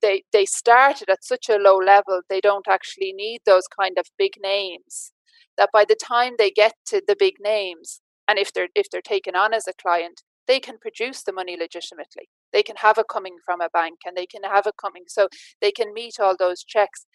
they 0.01 0.23
they 0.33 0.45
started 0.45 1.09
at 1.09 1.23
such 1.23 1.49
a 1.49 1.57
low 1.57 1.75
level 1.75 2.21
they 2.29 2.39
don't 2.41 2.67
actually 2.67 3.13
need 3.13 3.41
those 3.45 3.67
kind 3.67 3.97
of 3.97 4.05
big 4.17 4.33
names 4.41 5.11
that 5.57 5.69
by 5.71 5.85
the 5.87 5.95
time 5.95 6.33
they 6.37 6.49
get 6.49 6.73
to 6.85 7.01
the 7.07 7.15
big 7.17 7.35
names 7.39 8.01
and 8.31 8.39
if 8.39 8.53
they're 8.53 8.69
if 8.75 8.89
they're 8.89 9.09
taken 9.15 9.35
on 9.35 9.53
as 9.53 9.67
a 9.67 9.73
client 9.85 10.21
they 10.47 10.59
can 10.59 10.77
produce 10.77 11.23
the 11.23 11.31
money 11.31 11.55
legitimately. 11.57 12.27
They 12.51 12.63
can 12.63 12.75
have 12.77 12.97
it 12.97 13.05
coming 13.09 13.37
from 13.45 13.61
a 13.61 13.69
bank 13.69 13.99
and 14.05 14.17
they 14.17 14.25
can 14.25 14.43
have 14.43 14.65
it 14.65 14.73
coming 14.81 15.03
so 15.07 15.27
they 15.61 15.71
can 15.71 15.93
meet 15.93 16.19
all 16.19 16.35
those 16.37 16.63
checks. 16.63 17.05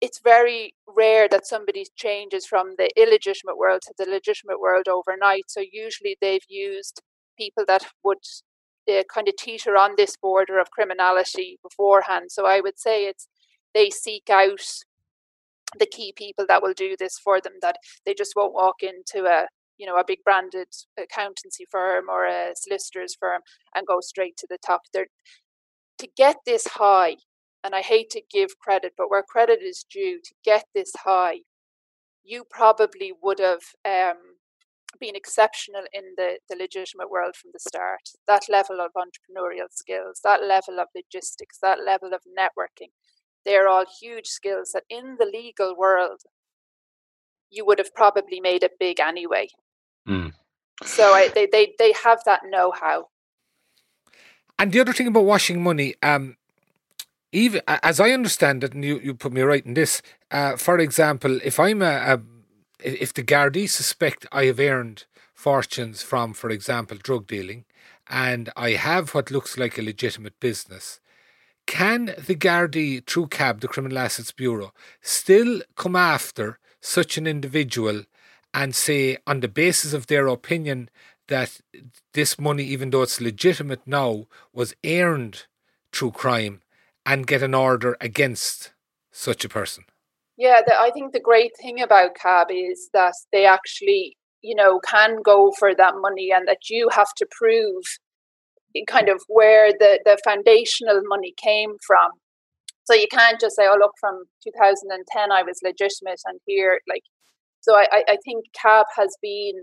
It's 0.00 0.20
very 0.22 0.74
rare 0.86 1.28
that 1.28 1.46
somebody 1.46 1.86
changes 1.96 2.44
from 2.44 2.74
the 2.76 2.90
illegitimate 3.00 3.56
world 3.56 3.82
to 3.82 3.94
the 3.96 4.10
legitimate 4.10 4.60
world 4.60 4.88
overnight 4.88 5.44
so 5.46 5.62
usually 5.72 6.16
they've 6.20 6.48
used 6.48 7.00
people 7.38 7.64
that 7.68 7.86
would 8.04 8.18
uh, 8.90 9.04
kind 9.14 9.28
of 9.28 9.36
teeter 9.36 9.76
on 9.76 9.92
this 9.96 10.16
border 10.16 10.58
of 10.58 10.72
criminality 10.72 11.58
beforehand. 11.62 12.32
So 12.32 12.46
i 12.46 12.60
would 12.60 12.78
say 12.78 13.04
it's 13.06 13.28
they 13.74 13.88
seek 13.90 14.28
out 14.28 14.66
the 15.78 15.86
key 15.86 16.12
people 16.14 16.44
that 16.48 16.62
will 16.62 16.74
do 16.74 16.96
this 16.98 17.18
for 17.18 17.40
them 17.40 17.54
that 17.62 17.76
they 18.04 18.14
just 18.14 18.34
won't 18.36 18.52
walk 18.52 18.82
into 18.82 19.24
a 19.26 19.46
you 19.82 19.88
know 19.88 19.96
a 19.98 20.04
big 20.06 20.20
branded 20.24 20.68
accountancy 20.96 21.66
firm 21.68 22.04
or 22.08 22.24
a 22.24 22.52
solicitor's 22.54 23.16
firm 23.18 23.40
and 23.74 23.84
go 23.84 23.98
straight 24.00 24.36
to 24.36 24.46
the 24.48 24.58
top. 24.64 24.82
There 24.94 25.08
to 25.98 26.08
get 26.16 26.36
this 26.46 26.66
high 26.66 27.16
and 27.64 27.74
i 27.74 27.80
hate 27.80 28.10
to 28.10 28.22
give 28.30 28.58
credit 28.58 28.92
but 28.96 29.10
where 29.10 29.22
credit 29.22 29.60
is 29.62 29.84
due 29.90 30.20
to 30.24 30.34
get 30.44 30.64
this 30.74 30.92
high 31.04 31.40
you 32.24 32.44
probably 32.48 33.12
would 33.20 33.40
have 33.40 33.62
um, 33.84 34.36
been 35.00 35.16
exceptional 35.16 35.82
in 35.92 36.04
the, 36.16 36.38
the 36.48 36.56
legitimate 36.56 37.10
world 37.10 37.34
from 37.34 37.50
the 37.52 37.58
start. 37.58 38.00
That 38.28 38.42
level 38.48 38.80
of 38.80 38.92
entrepreneurial 38.96 39.66
skills 39.70 40.20
that 40.22 40.44
level 40.44 40.78
of 40.80 40.88
logistics 40.94 41.58
that 41.62 41.78
level 41.84 42.12
of 42.14 42.20
networking 42.38 42.90
they're 43.44 43.68
all 43.68 43.84
huge 44.00 44.26
skills 44.26 44.70
that 44.74 44.84
in 44.88 45.16
the 45.18 45.26
legal 45.26 45.74
world 45.76 46.20
you 47.50 47.66
would 47.66 47.78
have 47.78 47.94
probably 47.94 48.40
made 48.40 48.62
it 48.62 48.78
big 48.78 49.00
anyway 49.00 49.48
Mm. 50.08 50.32
So 50.84 51.12
I, 51.12 51.28
they, 51.28 51.46
they, 51.46 51.74
they 51.78 51.92
have 52.04 52.22
that 52.24 52.42
know 52.44 52.72
how. 52.72 53.08
And 54.58 54.72
the 54.72 54.80
other 54.80 54.92
thing 54.92 55.06
about 55.06 55.24
washing 55.24 55.62
money, 55.62 55.94
um, 56.02 56.36
even 57.32 57.62
as 57.66 57.98
I 57.98 58.10
understand 58.10 58.62
it, 58.62 58.74
and 58.74 58.84
you, 58.84 58.98
you 59.00 59.14
put 59.14 59.32
me 59.32 59.40
right 59.40 59.64
in 59.64 59.74
this, 59.74 60.02
uh, 60.30 60.56
for 60.56 60.78
example, 60.78 61.40
if 61.42 61.58
I'm 61.58 61.82
a, 61.82 61.86
a 62.14 62.22
if 62.84 63.14
the 63.14 63.22
Gardaí 63.22 63.68
suspect 63.68 64.26
I 64.32 64.44
have 64.46 64.60
earned 64.60 65.04
fortunes 65.34 66.02
from, 66.02 66.34
for 66.34 66.50
example, 66.50 66.98
drug 66.98 67.26
dealing, 67.26 67.64
and 68.08 68.50
I 68.56 68.72
have 68.72 69.14
what 69.14 69.30
looks 69.30 69.56
like 69.56 69.78
a 69.78 69.82
legitimate 69.82 70.38
business, 70.40 71.00
can 71.66 72.06
the 72.06 72.34
Gardaí, 72.34 73.06
through 73.06 73.28
CAB, 73.28 73.60
the 73.60 73.68
Criminal 73.68 73.98
Assets 73.98 74.32
Bureau, 74.32 74.72
still 75.00 75.62
come 75.76 75.96
after 75.96 76.58
such 76.80 77.16
an 77.16 77.26
individual 77.26 78.02
and 78.54 78.74
say, 78.74 79.18
on 79.26 79.40
the 79.40 79.48
basis 79.48 79.92
of 79.92 80.06
their 80.06 80.26
opinion, 80.26 80.90
that 81.28 81.60
this 82.12 82.38
money, 82.38 82.64
even 82.64 82.90
though 82.90 83.02
it's 83.02 83.20
legitimate 83.20 83.80
now, 83.86 84.26
was 84.52 84.74
earned 84.84 85.46
through 85.92 86.10
crime 86.12 86.60
and 87.06 87.26
get 87.26 87.42
an 87.42 87.54
order 87.54 87.96
against 88.00 88.72
such 89.10 89.44
a 89.44 89.48
person. 89.48 89.84
Yeah, 90.36 90.60
the, 90.66 90.74
I 90.74 90.90
think 90.90 91.12
the 91.12 91.20
great 91.20 91.52
thing 91.60 91.80
about 91.80 92.14
CAB 92.14 92.48
is 92.50 92.90
that 92.92 93.14
they 93.32 93.44
actually, 93.46 94.16
you 94.42 94.54
know, 94.54 94.80
can 94.80 95.22
go 95.22 95.52
for 95.58 95.74
that 95.74 95.94
money 95.96 96.32
and 96.34 96.46
that 96.48 96.68
you 96.70 96.88
have 96.90 97.12
to 97.16 97.26
prove 97.30 97.84
kind 98.86 99.08
of 99.08 99.22
where 99.28 99.72
the, 99.72 100.00
the 100.04 100.18
foundational 100.24 101.02
money 101.04 101.34
came 101.36 101.74
from. 101.86 102.10
So 102.84 102.94
you 102.94 103.06
can't 103.10 103.38
just 103.38 103.56
say, 103.56 103.64
oh, 103.68 103.76
look, 103.78 103.92
from 104.00 104.24
2010 104.42 105.30
I 105.30 105.42
was 105.42 105.60
legitimate 105.62 106.20
and 106.26 106.40
here, 106.46 106.80
like, 106.88 107.02
so 107.62 107.76
I, 107.76 107.86
I 108.08 108.16
think 108.24 108.46
CAB 108.60 108.86
has 108.96 109.16
been 109.22 109.62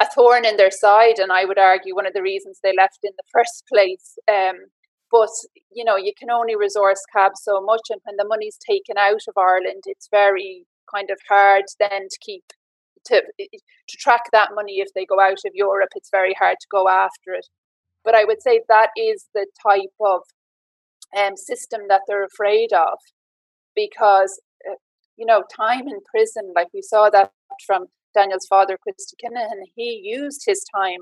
a 0.00 0.06
thorn 0.06 0.44
in 0.44 0.56
their 0.56 0.72
side, 0.72 1.18
and 1.18 1.30
I 1.32 1.44
would 1.44 1.58
argue 1.58 1.94
one 1.94 2.06
of 2.06 2.12
the 2.12 2.22
reasons 2.22 2.58
they 2.62 2.74
left 2.76 2.98
in 3.02 3.12
the 3.16 3.30
first 3.32 3.64
place. 3.72 4.18
Um, 4.28 4.66
but 5.10 5.30
you 5.70 5.84
know, 5.84 5.96
you 5.96 6.12
can 6.18 6.30
only 6.30 6.56
resource 6.56 7.00
CAB 7.14 7.32
so 7.36 7.60
much, 7.62 7.82
and 7.90 8.00
when 8.04 8.16
the 8.16 8.26
money's 8.28 8.58
taken 8.58 8.98
out 8.98 9.22
of 9.28 9.34
Ireland, 9.38 9.84
it's 9.86 10.08
very 10.10 10.66
kind 10.92 11.08
of 11.10 11.18
hard 11.28 11.64
then 11.78 12.08
to 12.10 12.18
keep 12.20 12.44
to 13.06 13.22
to 13.38 13.96
track 13.98 14.22
that 14.32 14.50
money 14.54 14.80
if 14.80 14.88
they 14.94 15.06
go 15.06 15.20
out 15.20 15.44
of 15.46 15.52
Europe. 15.54 15.90
It's 15.94 16.10
very 16.10 16.34
hard 16.34 16.56
to 16.60 16.66
go 16.70 16.88
after 16.88 17.32
it. 17.34 17.46
But 18.04 18.14
I 18.14 18.24
would 18.24 18.42
say 18.42 18.62
that 18.68 18.90
is 18.96 19.26
the 19.34 19.46
type 19.66 19.94
of 20.00 20.22
um, 21.16 21.36
system 21.36 21.82
that 21.88 22.02
they're 22.08 22.24
afraid 22.24 22.72
of, 22.72 22.98
because 23.76 24.40
you 25.16 25.26
know, 25.26 25.42
time 25.54 25.88
in 25.88 26.00
prison, 26.10 26.52
like 26.54 26.68
we 26.74 26.82
saw 26.82 27.10
that 27.10 27.32
from 27.66 27.86
Daniel's 28.14 28.46
father, 28.46 28.78
Christy 28.80 29.16
Kinahan, 29.22 29.62
he 29.74 30.00
used 30.04 30.42
his 30.46 30.64
time 30.74 31.00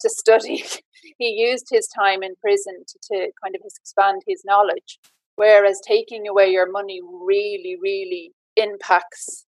to 0.00 0.10
study. 0.10 0.64
he 1.18 1.28
used 1.28 1.68
his 1.70 1.88
time 1.88 2.22
in 2.22 2.34
prison 2.40 2.84
to, 2.86 2.98
to 3.08 3.30
kind 3.42 3.54
of 3.54 3.62
expand 3.64 4.22
his 4.26 4.42
knowledge. 4.44 4.98
Whereas 5.36 5.80
taking 5.86 6.28
away 6.28 6.48
your 6.48 6.70
money 6.70 7.00
really, 7.02 7.76
really 7.80 8.32
impacts 8.56 9.46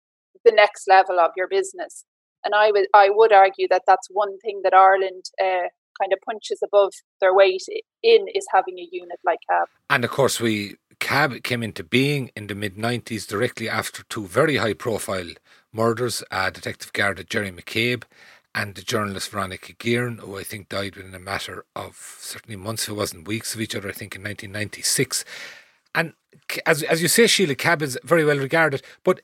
the 0.45 0.53
next 0.53 0.89
level 0.89 1.19
of 1.19 1.33
your 1.37 1.49
business. 1.49 2.05
And 2.45 2.55
I 2.55 2.71
would 2.71 2.87
I 2.95 3.09
would 3.11 3.33
argue 3.33 3.69
that 3.69 3.83
that's 3.87 4.09
one 4.11 4.39
thing 4.41 4.61
that 4.65 4.75
Ireland 4.75 5.25
uh, 5.41 5.69
kind 6.01 6.13
of 6.13 6.19
punches 6.25 6.61
above 6.65 6.93
their 7.21 7.35
weight 7.35 7.63
in 8.03 8.27
is 8.35 8.47
having 8.53 8.79
a 8.79 8.89
unit 8.91 9.19
like 9.25 9.39
CAB. 9.49 9.69
And 9.91 10.05
of 10.05 10.11
course, 10.11 10.41
we 10.41 10.77
CAB 11.03 11.43
came 11.43 11.65
into 11.65 11.83
being 11.83 12.31
in 12.37 12.47
the 12.47 12.55
mid 12.55 12.77
90s 12.77 13.27
directly 13.27 13.69
after 13.69 14.05
two 14.05 14.25
very 14.25 14.59
high 14.59 14.73
profile 14.73 15.31
murders 15.73 16.23
uh, 16.31 16.49
Detective 16.49 16.93
Garda 16.93 17.25
Jerry 17.25 17.51
McCabe 17.51 18.05
and 18.55 18.77
the 18.77 18.83
journalist 18.83 19.31
Veronica 19.31 19.73
Guerin, 19.73 20.19
who 20.19 20.39
I 20.39 20.45
think 20.45 20.69
died 20.69 20.95
within 20.95 21.15
a 21.15 21.19
matter 21.19 21.65
of 21.75 22.17
certainly 22.21 22.55
months, 22.55 22.85
if 22.85 22.91
it 22.91 22.95
wasn't 22.95 23.27
weeks 23.27 23.53
of 23.53 23.61
each 23.61 23.75
other, 23.75 23.89
I 23.89 23.93
think 23.93 24.15
in 24.15 24.23
1996. 24.23 25.25
And 25.93 26.13
as, 26.65 26.85
as 26.85 27.03
you 27.03 27.09
say, 27.09 27.25
Sheelagh, 27.25 27.59
CAB 27.59 27.83
is 27.83 27.99
very 28.05 28.25
well 28.25 28.39
regarded, 28.39 28.83
but 29.03 29.21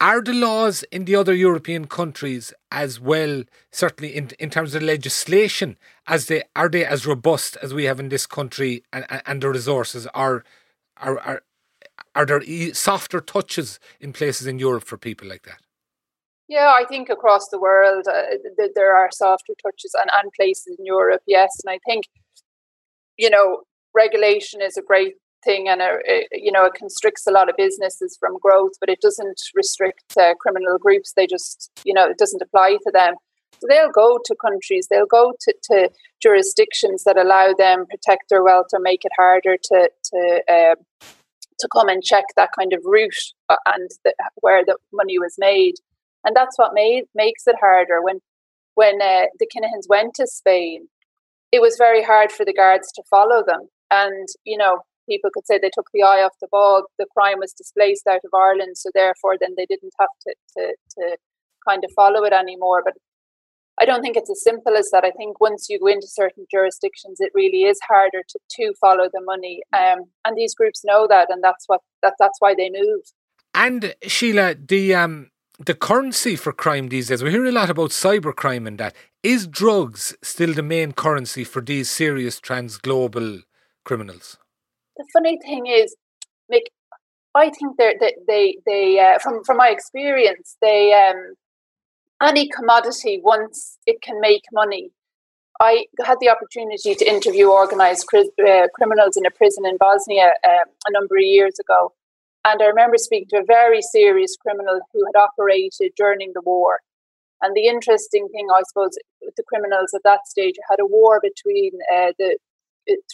are 0.00 0.20
the 0.20 0.32
laws 0.32 0.82
in 0.90 1.04
the 1.04 1.14
other 1.14 1.34
European 1.34 1.86
countries 1.86 2.52
as 2.72 2.98
well, 2.98 3.44
certainly 3.70 4.16
in, 4.16 4.30
in 4.40 4.50
terms 4.50 4.74
of 4.74 4.82
legislation, 4.82 5.76
as 6.08 6.26
they 6.26 6.42
are 6.56 6.68
they 6.68 6.84
as 6.84 7.06
robust 7.06 7.56
as 7.62 7.72
we 7.72 7.84
have 7.84 8.00
in 8.00 8.08
this 8.08 8.26
country, 8.26 8.82
and, 8.92 9.06
and 9.26 9.42
the 9.42 9.48
resources 9.48 10.08
are 10.08 10.42
are 11.00 11.18
are 11.20 11.42
are 12.14 12.26
there 12.26 12.42
softer 12.74 13.20
touches 13.20 13.78
in 14.00 14.12
places 14.12 14.46
in 14.46 14.58
Europe 14.58 14.84
for 14.84 14.98
people 14.98 15.28
like 15.28 15.44
that? 15.44 15.60
Yeah, 16.48 16.72
I 16.74 16.84
think 16.84 17.10
across 17.10 17.48
the 17.48 17.60
world 17.60 18.06
uh, 18.08 18.22
there 18.74 18.96
are 18.96 19.10
softer 19.12 19.52
touches 19.62 19.94
and, 19.94 20.10
and 20.12 20.32
places 20.32 20.76
in 20.78 20.86
Europe, 20.86 21.22
yes. 21.26 21.50
And 21.62 21.70
I 21.70 21.78
think, 21.86 22.06
you 23.18 23.28
know, 23.28 23.62
regulation 23.94 24.62
is 24.62 24.76
a 24.76 24.82
great 24.82 25.14
thing 25.44 25.68
and 25.68 25.80
a, 25.80 25.98
a, 26.08 26.26
you 26.32 26.50
know 26.50 26.64
it 26.64 26.74
constricts 26.74 27.26
a 27.26 27.30
lot 27.30 27.48
of 27.48 27.56
businesses 27.56 28.16
from 28.18 28.36
growth 28.42 28.72
but 28.80 28.88
it 28.88 29.00
doesn't 29.00 29.40
restrict 29.54 30.16
uh, 30.20 30.34
criminal 30.40 30.78
groups 30.78 31.12
they 31.14 31.28
just 31.28 31.70
you 31.84 31.94
know 31.94 32.06
it 32.08 32.18
doesn't 32.18 32.42
apply 32.42 32.76
to 32.82 32.90
them 32.92 33.14
so 33.52 33.66
they'll 33.68 33.90
go 33.90 34.18
to 34.24 34.34
countries 34.40 34.88
they'll 34.90 35.06
go 35.06 35.32
to, 35.40 35.54
to 35.62 35.90
jurisdictions 36.22 37.04
that 37.04 37.16
allow 37.16 37.52
them 37.56 37.86
protect 37.88 38.28
their 38.28 38.42
wealth 38.42 38.66
or 38.72 38.80
make 38.80 39.04
it 39.04 39.12
harder 39.16 39.56
to 39.62 39.90
to 40.04 40.42
uh, 40.48 40.74
to 41.58 41.68
come 41.72 41.88
and 41.88 42.04
check 42.04 42.24
that 42.36 42.50
kind 42.56 42.72
of 42.72 42.80
route 42.84 43.32
uh, 43.48 43.56
and 43.66 43.90
the, 44.04 44.14
where 44.36 44.64
the 44.64 44.76
money 44.92 45.18
was 45.18 45.34
made 45.38 45.74
and 46.24 46.34
that's 46.36 46.58
what 46.58 46.72
made 46.74 47.04
makes 47.14 47.46
it 47.46 47.56
harder 47.60 48.02
when 48.02 48.20
when 48.74 49.02
uh, 49.02 49.24
the 49.40 49.46
Kinahans 49.46 49.88
went 49.88 50.14
to 50.14 50.26
Spain 50.26 50.88
it 51.50 51.60
was 51.60 51.76
very 51.78 52.04
hard 52.04 52.30
for 52.30 52.44
the 52.44 52.52
guards 52.52 52.92
to 52.92 53.02
follow 53.10 53.42
them 53.44 53.68
and 53.90 54.28
you 54.44 54.56
know 54.56 54.82
people 55.08 55.30
could 55.32 55.46
say 55.46 55.58
they 55.58 55.70
took 55.72 55.88
the 55.92 56.02
eye 56.02 56.22
off 56.22 56.36
the 56.40 56.48
ball. 56.50 56.84
The 56.98 57.06
crime 57.16 57.38
was 57.38 57.52
displaced 57.52 58.06
out 58.06 58.20
of 58.24 58.30
Ireland, 58.34 58.76
so 58.76 58.90
therefore 58.94 59.36
then 59.40 59.54
they 59.56 59.66
didn't 59.66 59.94
have 59.98 60.14
to, 60.22 60.34
to, 60.56 60.74
to 60.98 61.16
kind 61.66 61.82
of 61.84 61.90
follow 61.96 62.24
it 62.24 62.32
anymore. 62.32 62.82
But 62.84 62.94
I 63.80 63.84
don't 63.84 64.02
think 64.02 64.16
it's 64.16 64.30
as 64.30 64.42
simple 64.42 64.76
as 64.76 64.90
that. 64.90 65.04
I 65.04 65.10
think 65.10 65.40
once 65.40 65.68
you 65.68 65.78
go 65.78 65.86
into 65.86 66.06
certain 66.06 66.46
jurisdictions, 66.50 67.20
it 67.20 67.30
really 67.34 67.62
is 67.62 67.78
harder 67.86 68.22
to, 68.28 68.38
to 68.50 68.74
follow 68.80 69.08
the 69.12 69.20
money. 69.22 69.62
Um, 69.72 70.04
and 70.24 70.36
these 70.36 70.54
groups 70.54 70.82
know 70.84 71.06
that, 71.08 71.28
and 71.30 71.42
that's 71.42 71.64
what 71.66 71.80
that, 72.02 72.14
that's 72.18 72.40
why 72.40 72.54
they 72.56 72.70
move. 72.70 73.02
And 73.54 73.94
Sheelagh, 74.04 74.68
the 74.68 74.94
um, 74.94 75.30
the 75.58 75.74
currency 75.74 76.36
for 76.36 76.52
crime 76.52 76.88
these 76.88 77.08
days, 77.08 77.22
we 77.22 77.30
hear 77.30 77.46
a 77.46 77.52
lot 77.52 77.70
about 77.70 77.90
cybercrime 77.90 78.66
and 78.66 78.78
that. 78.78 78.94
Is 79.22 79.46
drugs 79.46 80.16
still 80.22 80.54
the 80.54 80.62
main 80.62 80.92
currency 80.92 81.42
for 81.42 81.60
these 81.60 81.90
serious 81.90 82.40
transglobal 82.40 83.42
criminals? 83.84 84.38
the 84.98 85.06
funny 85.12 85.38
thing 85.38 85.66
is, 85.66 85.96
Mick, 86.52 86.66
I 87.34 87.50
think 87.50 87.78
they 87.78 87.94
they 88.26 88.58
they 88.66 88.98
uh, 88.98 89.18
from 89.20 89.42
from 89.44 89.56
my 89.56 89.68
experience, 89.68 90.56
they 90.60 90.92
um, 90.92 91.34
any 92.22 92.48
commodity 92.48 93.20
once 93.22 93.78
it 93.86 94.02
can 94.02 94.20
make 94.20 94.42
money. 94.52 94.90
I 95.60 95.86
had 96.04 96.18
the 96.20 96.28
opportunity 96.28 96.94
to 96.94 97.10
interview 97.10 97.48
organized 97.48 98.06
uh, 98.14 98.68
criminals 98.74 99.16
in 99.16 99.26
a 99.26 99.30
prison 99.30 99.66
in 99.66 99.76
Bosnia 99.76 100.30
uh, 100.44 100.64
a 100.86 100.92
number 100.92 101.16
of 101.16 101.22
years 101.22 101.58
ago, 101.58 101.92
and 102.44 102.62
I 102.62 102.66
remember 102.66 102.96
speaking 102.96 103.28
to 103.30 103.38
a 103.38 103.44
very 103.44 103.82
serious 103.82 104.36
criminal 104.36 104.80
who 104.92 105.04
had 105.06 105.20
operated 105.20 105.92
during 105.96 106.32
the 106.34 106.42
war. 106.42 106.80
And 107.40 107.54
the 107.54 107.66
interesting 107.66 108.28
thing, 108.28 108.46
I 108.54 108.62
suppose, 108.68 108.98
with 109.22 109.34
the 109.36 109.44
criminals 109.48 109.92
at 109.94 110.02
that 110.04 110.26
stage, 110.26 110.54
had 110.70 110.80
a 110.80 110.86
war 110.86 111.20
between 111.22 111.72
uh, 111.92 112.12
the 112.18 112.38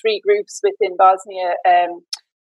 three 0.01 0.21
groups 0.21 0.61
within 0.63 0.97
Bosnia 0.97 1.55
um, 1.67 2.03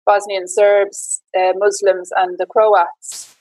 Bosnian 0.07 0.47
Serbs, 0.47 1.21
uh, 1.37 1.51
Muslims, 1.57 2.09
and 2.15 2.37
the 2.37 2.45
Croats. 2.45 3.35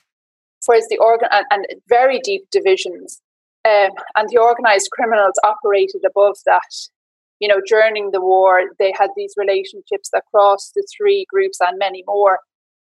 Whereas 0.67 0.87
the 0.89 0.99
organ 0.99 1.29
and, 1.33 1.47
and 1.51 1.67
very 1.89 2.21
deep 2.21 2.43
divisions, 2.51 3.21
um, 3.67 3.91
and 4.17 4.29
the 4.29 4.39
organized 4.41 4.91
criminals 4.93 5.35
operated 5.43 6.03
above 6.07 6.37
that. 6.47 6.71
You 7.41 7.49
know, 7.49 7.61
during 7.67 8.11
the 8.13 8.21
war, 8.21 8.63
they 8.79 8.93
had 8.99 9.11
these 9.17 9.35
relationships 9.37 10.09
that 10.13 10.25
crossed 10.33 10.73
the 10.75 10.87
three 10.97 11.27
groups 11.31 11.59
and 11.61 11.79
many 11.79 12.03
more. 12.07 12.41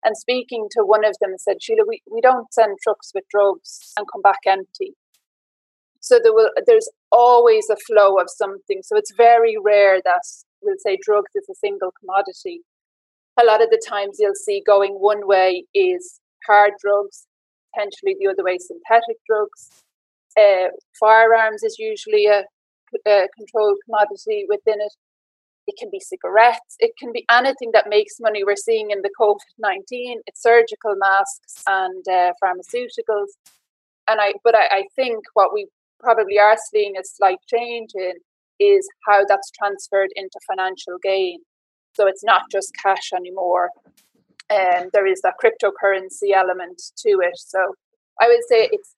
And 0.03 0.17
speaking 0.17 0.67
to 0.71 0.83
one 0.83 1.05
of 1.05 1.15
them, 1.21 1.35
said, 1.37 1.57
Sheelagh, 1.61 1.87
we, 1.87 2.01
we 2.11 2.21
don't 2.21 2.51
send 2.51 2.77
trucks 2.81 3.11
with 3.13 3.23
drugs 3.29 3.93
and 3.97 4.07
come 4.11 4.21
back 4.21 4.39
empty. 4.47 4.95
So 5.99 6.19
there 6.21 6.33
will 6.33 6.49
there's 6.65 6.89
always 7.11 7.69
a 7.69 7.75
flow 7.75 8.17
of 8.17 8.27
something. 8.27 8.81
So 8.83 8.97
it's 8.97 9.13
very 9.15 9.55
rare 9.63 10.01
that 10.03 10.23
we'll 10.61 10.75
say 10.79 10.97
drugs 10.99 11.31
is 11.35 11.47
a 11.49 11.55
single 11.55 11.93
commodity. 11.99 12.61
A 13.39 13.45
lot 13.45 13.61
of 13.61 13.69
the 13.69 13.81
times 13.87 14.17
you'll 14.19 14.33
see 14.33 14.63
going 14.65 14.93
one 14.93 15.27
way 15.27 15.65
is 15.75 16.19
hard 16.47 16.73
drugs, 16.81 17.27
potentially 17.73 18.15
the 18.19 18.29
other 18.29 18.43
way 18.43 18.57
synthetic 18.57 19.17
drugs. 19.27 19.83
Uh, 20.39 20.69
firearms 20.99 21.63
is 21.63 21.77
usually 21.79 22.25
a, 22.27 22.43
a 23.07 23.27
controlled 23.37 23.77
commodity 23.85 24.45
within 24.47 24.79
it. 24.79 24.93
It 25.67 25.75
can 25.77 25.89
be 25.91 25.99
cigarettes. 25.99 26.75
It 26.79 26.91
can 26.97 27.11
be 27.13 27.25
anything 27.29 27.71
that 27.73 27.87
makes 27.87 28.19
money. 28.19 28.43
We're 28.43 28.55
seeing 28.55 28.91
in 28.91 29.01
the 29.03 29.11
COVID 29.19 29.37
nineteen. 29.59 30.21
It's 30.25 30.41
surgical 30.41 30.95
masks 30.95 31.63
and 31.67 32.03
uh, 32.09 32.33
pharmaceuticals. 32.43 33.31
And 34.07 34.19
I, 34.19 34.33
but 34.43 34.55
I, 34.55 34.65
I 34.71 34.83
think 34.95 35.23
what 35.35 35.53
we 35.53 35.67
probably 35.99 36.39
are 36.39 36.57
seeing 36.71 36.97
a 36.97 37.03
slight 37.03 37.37
change 37.47 37.91
in 37.93 38.13
is 38.59 38.87
how 39.07 39.23
that's 39.27 39.51
transferred 39.51 40.09
into 40.15 40.39
financial 40.47 40.97
gain. 41.01 41.39
So 41.95 42.07
it's 42.07 42.23
not 42.23 42.43
just 42.51 42.71
cash 42.81 43.11
anymore. 43.15 43.69
Um, 44.51 44.89
there 44.93 45.07
is 45.07 45.21
that 45.21 45.35
cryptocurrency 45.43 46.33
element 46.35 46.81
to 46.97 47.09
it. 47.21 47.37
So 47.37 47.59
I 48.19 48.27
would 48.27 48.43
say 48.47 48.69
it's 48.71 48.95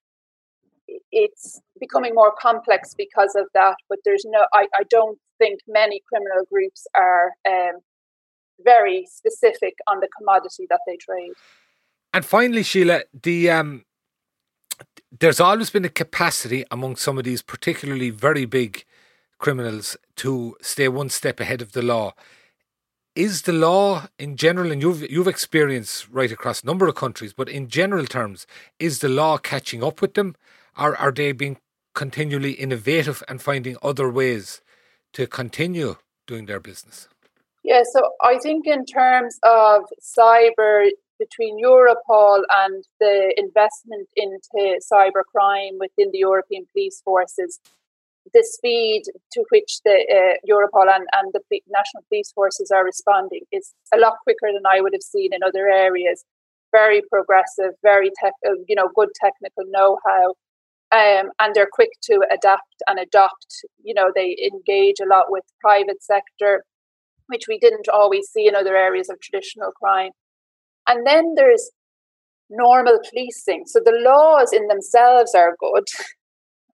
it's 1.11 1.61
becoming 1.79 2.13
more 2.13 2.33
complex 2.39 2.93
because 2.97 3.35
of 3.35 3.45
that. 3.53 3.75
But 3.89 3.99
there's 4.03 4.25
no, 4.25 4.45
I, 4.53 4.67
I 4.75 4.83
don't 4.89 5.17
think 5.37 5.59
many 5.67 6.01
criminal 6.07 6.45
groups 6.51 6.85
are 6.95 7.31
um, 7.47 7.79
very 8.63 9.07
specific 9.09 9.75
on 9.87 9.99
the 9.99 10.07
commodity 10.17 10.65
that 10.69 10.81
they 10.87 10.97
trade. 10.97 11.33
And 12.13 12.25
finally, 12.25 12.61
Sheelagh, 12.61 13.03
the 13.21 13.49
um, 13.49 13.85
there's 15.19 15.39
always 15.39 15.69
been 15.69 15.85
a 15.85 15.89
capacity 15.89 16.63
among 16.71 16.95
some 16.95 17.17
of 17.17 17.23
these 17.23 17.41
particularly 17.41 18.09
very 18.09 18.45
big 18.45 18.83
criminals 19.39 19.97
to 20.17 20.55
stay 20.61 20.87
one 20.87 21.09
step 21.09 21.39
ahead 21.39 21.61
of 21.61 21.73
the 21.73 21.81
law. 21.81 22.13
Is 23.15 23.43
the 23.43 23.53
law 23.53 24.07
in 24.17 24.37
general, 24.37 24.71
and 24.71 24.81
you've 24.81 25.07
you've 25.11 25.27
experienced 25.27 26.07
right 26.09 26.31
across 26.31 26.63
a 26.63 26.65
number 26.65 26.87
of 26.87 26.95
countries, 26.95 27.31
but 27.31 27.47
in 27.47 27.67
general 27.67 28.07
terms, 28.07 28.47
is 28.79 28.99
the 28.99 29.09
law 29.09 29.37
catching 29.37 29.83
up 29.83 30.01
with 30.01 30.15
them? 30.15 30.35
Or 30.75 30.97
are 30.97 31.11
they 31.11 31.31
being 31.31 31.57
continually 31.93 32.53
innovative 32.53 33.21
and 33.27 33.39
finding 33.39 33.77
other 33.83 34.09
ways 34.09 34.61
to 35.13 35.27
continue 35.27 35.97
doing 36.25 36.47
their 36.47 36.59
business? 36.59 37.07
Yeah, 37.63 37.83
so 37.91 38.01
I 38.23 38.39
think 38.39 38.65
in 38.65 38.83
terms 38.83 39.37
of 39.43 39.83
cyber 40.01 40.89
between 41.19 41.63
Europol 41.63 42.41
and 42.49 42.83
the 42.99 43.31
investment 43.37 44.09
into 44.15 44.79
cybercrime 44.91 45.77
within 45.79 46.09
the 46.11 46.17
European 46.17 46.65
police 46.73 47.01
forces, 47.05 47.59
the 48.33 48.43
speed 48.43 49.03
to 49.33 49.43
which 49.49 49.79
the 49.83 50.05
uh, 50.09 50.37
Europol 50.49 50.87
and, 50.93 51.05
and 51.13 51.33
the 51.33 51.41
national 51.67 52.03
police 52.09 52.31
forces 52.31 52.71
are 52.73 52.85
responding 52.85 53.41
is 53.51 53.73
a 53.93 53.97
lot 53.97 54.13
quicker 54.23 54.51
than 54.53 54.63
I 54.65 54.81
would 54.81 54.93
have 54.93 55.03
seen 55.03 55.33
in 55.33 55.43
other 55.43 55.67
areas. 55.67 56.23
Very 56.71 57.01
progressive, 57.09 57.73
very 57.83 58.11
tech, 58.21 58.33
uh, 58.47 58.55
you 58.67 58.75
know, 58.75 58.89
good 58.95 59.09
technical 59.21 59.65
know-how, 59.67 60.33
um, 60.91 61.31
and 61.39 61.53
they're 61.53 61.69
quick 61.71 61.89
to 62.03 62.21
adapt 62.31 62.81
and 62.87 62.99
adopt. 62.99 63.47
You 63.83 63.93
know, 63.93 64.11
they 64.15 64.37
engage 64.51 64.99
a 65.01 65.07
lot 65.07 65.25
with 65.29 65.43
private 65.59 66.01
sector, 66.01 66.63
which 67.27 67.47
we 67.47 67.59
didn't 67.59 67.89
always 67.89 68.29
see 68.29 68.47
in 68.47 68.55
other 68.55 68.75
areas 68.75 69.09
of 69.09 69.19
traditional 69.19 69.71
crime. 69.71 70.11
And 70.87 71.05
then 71.05 71.35
there's 71.35 71.71
normal 72.49 72.99
policing. 73.09 73.63
So 73.67 73.79
the 73.83 73.99
laws 74.05 74.53
in 74.53 74.67
themselves 74.67 75.33
are 75.35 75.55
good. 75.59 75.85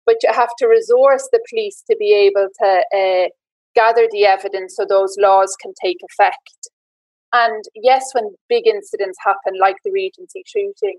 but 0.09 0.23
you 0.23 0.33
have 0.33 0.49
to 0.57 0.65
resource 0.65 1.29
the 1.31 1.39
police 1.47 1.83
to 1.87 1.95
be 1.99 2.11
able 2.11 2.47
to 2.57 2.69
uh, 2.97 3.27
gather 3.75 4.07
the 4.11 4.25
evidence 4.25 4.75
so 4.75 4.83
those 4.83 5.15
laws 5.19 5.55
can 5.61 5.71
take 5.85 5.97
effect. 6.09 6.69
And 7.31 7.63
yes, 7.75 8.09
when 8.13 8.33
big 8.49 8.65
incidents 8.65 9.19
happen, 9.23 9.53
like 9.61 9.75
the 9.85 9.91
Regency 9.91 10.41
shooting, 10.47 10.97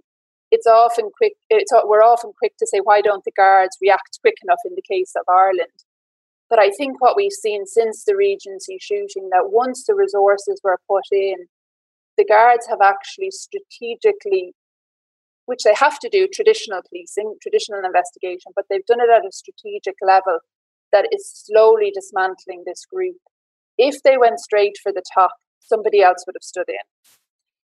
it's 0.52 0.68
often 0.68 1.10
quick. 1.16 1.32
It's 1.48 1.72
we're 1.86 2.04
often 2.04 2.30
quick 2.38 2.52
to 2.58 2.68
say, 2.68 2.78
why 2.78 3.00
don't 3.00 3.24
the 3.24 3.32
guards 3.36 3.76
react 3.82 4.20
quick 4.20 4.36
enough 4.44 4.62
in 4.64 4.76
the 4.76 4.88
case 4.88 5.12
of 5.16 5.24
Ireland? 5.28 5.78
But 6.48 6.60
I 6.60 6.70
think 6.70 7.00
what 7.00 7.16
we've 7.16 7.32
seen 7.32 7.66
since 7.66 8.04
the 8.04 8.14
Regency 8.14 8.78
shooting, 8.80 9.30
that 9.30 9.50
once 9.50 9.86
the 9.86 9.94
resources 9.96 10.60
were 10.62 10.78
put 10.88 11.06
in, 11.10 11.46
the 12.16 12.24
guards 12.24 12.68
have 12.68 12.80
actually 12.80 13.32
strategically, 13.32 14.54
which 15.50 15.64
they 15.64 15.74
have 15.74 15.98
to 15.98 16.08
do, 16.08 16.28
traditional 16.32 16.80
policing, 16.88 17.34
traditional 17.42 17.80
investigation, 17.84 18.52
but 18.54 18.66
they've 18.70 18.86
done 18.86 19.00
it 19.00 19.10
at 19.10 19.26
a 19.26 19.32
strategic 19.32 19.96
level 20.00 20.38
that 20.92 21.08
is 21.10 21.28
slowly 21.28 21.90
dismantling 21.92 22.62
this 22.64 22.84
group. 22.86 23.16
If 23.76 24.00
they 24.04 24.16
went 24.16 24.38
straight 24.38 24.76
for 24.80 24.92
the 24.92 25.02
top, 25.12 25.32
somebody 25.58 26.02
else 26.02 26.22
would 26.24 26.36
have 26.36 26.44
stood 26.44 26.68
in. 26.68 26.86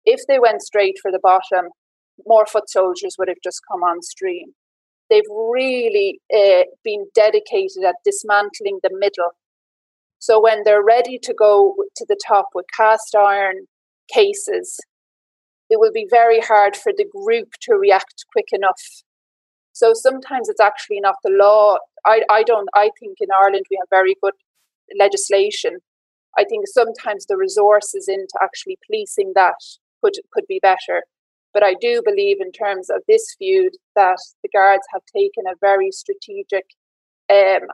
If 0.05 0.21
they 0.29 0.39
went 0.39 0.61
straight 0.61 0.95
for 1.01 1.11
the 1.11 1.19
bottom, 1.21 1.71
more 2.25 2.45
foot 2.45 2.69
soldiers 2.69 3.17
would 3.19 3.27
have 3.27 3.43
just 3.43 3.59
come 3.69 3.81
on 3.84 4.01
stream. 4.01 4.53
They've 5.09 5.23
really 5.29 6.21
uh, 6.34 6.63
been 6.86 7.07
dedicated 7.13 7.84
at 7.86 7.95
dismantling 8.05 8.79
the 8.81 8.91
middle. 8.93 9.31
So 10.19 10.41
when 10.41 10.63
they're 10.63 10.86
ready 10.86 11.19
to 11.21 11.34
go 11.34 11.75
to 11.97 12.05
the 12.07 12.17
top 12.25 12.45
with 12.55 12.65
cast 12.77 13.13
iron 13.13 13.67
cases, 14.07 14.79
it 15.74 15.80
will 15.82 15.95
be 16.01 16.07
very 16.19 16.39
hard 16.51 16.74
for 16.84 16.91
the 16.95 17.09
group 17.17 17.49
to 17.65 17.74
react 17.86 18.19
quick 18.34 18.49
enough. 18.59 18.84
So 19.82 19.88
sometimes 20.07 20.45
it's 20.49 20.65
actually 20.69 21.01
not 21.07 21.15
the 21.24 21.36
law. 21.45 21.78
I, 22.05 22.17
I 22.30 22.41
don't 22.49 22.69
I 22.76 22.88
think 22.99 23.15
in 23.19 23.30
Ireland 23.41 23.65
we 23.69 23.80
have 23.82 23.97
very 23.99 24.15
good 24.24 24.38
legislation. 25.03 25.74
I 26.41 26.43
think 26.49 26.63
sometimes 26.67 27.26
the 27.26 27.38
resources 27.45 28.05
into 28.07 28.36
actually 28.47 28.78
policing 28.86 29.34
that 29.39 29.59
could 29.99 30.15
could 30.34 30.47
be 30.47 30.59
better. 30.71 30.97
But 31.53 31.63
I 31.63 31.76
do 31.88 32.01
believe, 32.03 32.38
in 32.41 32.51
terms 32.51 32.89
of 32.89 32.99
this 33.07 33.26
feud, 33.38 33.74
that 33.95 34.21
the 34.41 34.49
guards 34.57 34.88
have 34.93 35.03
taken 35.19 35.43
a 35.47 35.59
very 35.69 35.89
strategic 35.91 36.65
um, 37.38 37.65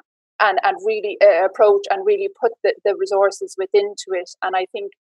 and 0.47 0.57
and 0.67 0.75
really 0.85 1.17
uh, 1.27 1.45
approach 1.49 1.85
and 1.91 2.05
really 2.05 2.29
put 2.41 2.51
the, 2.63 2.73
the 2.85 2.95
resources 3.03 3.55
within 3.57 3.87
to 4.03 4.09
it. 4.21 4.29
And 4.43 4.53
I 4.55 4.65
think 4.73 4.91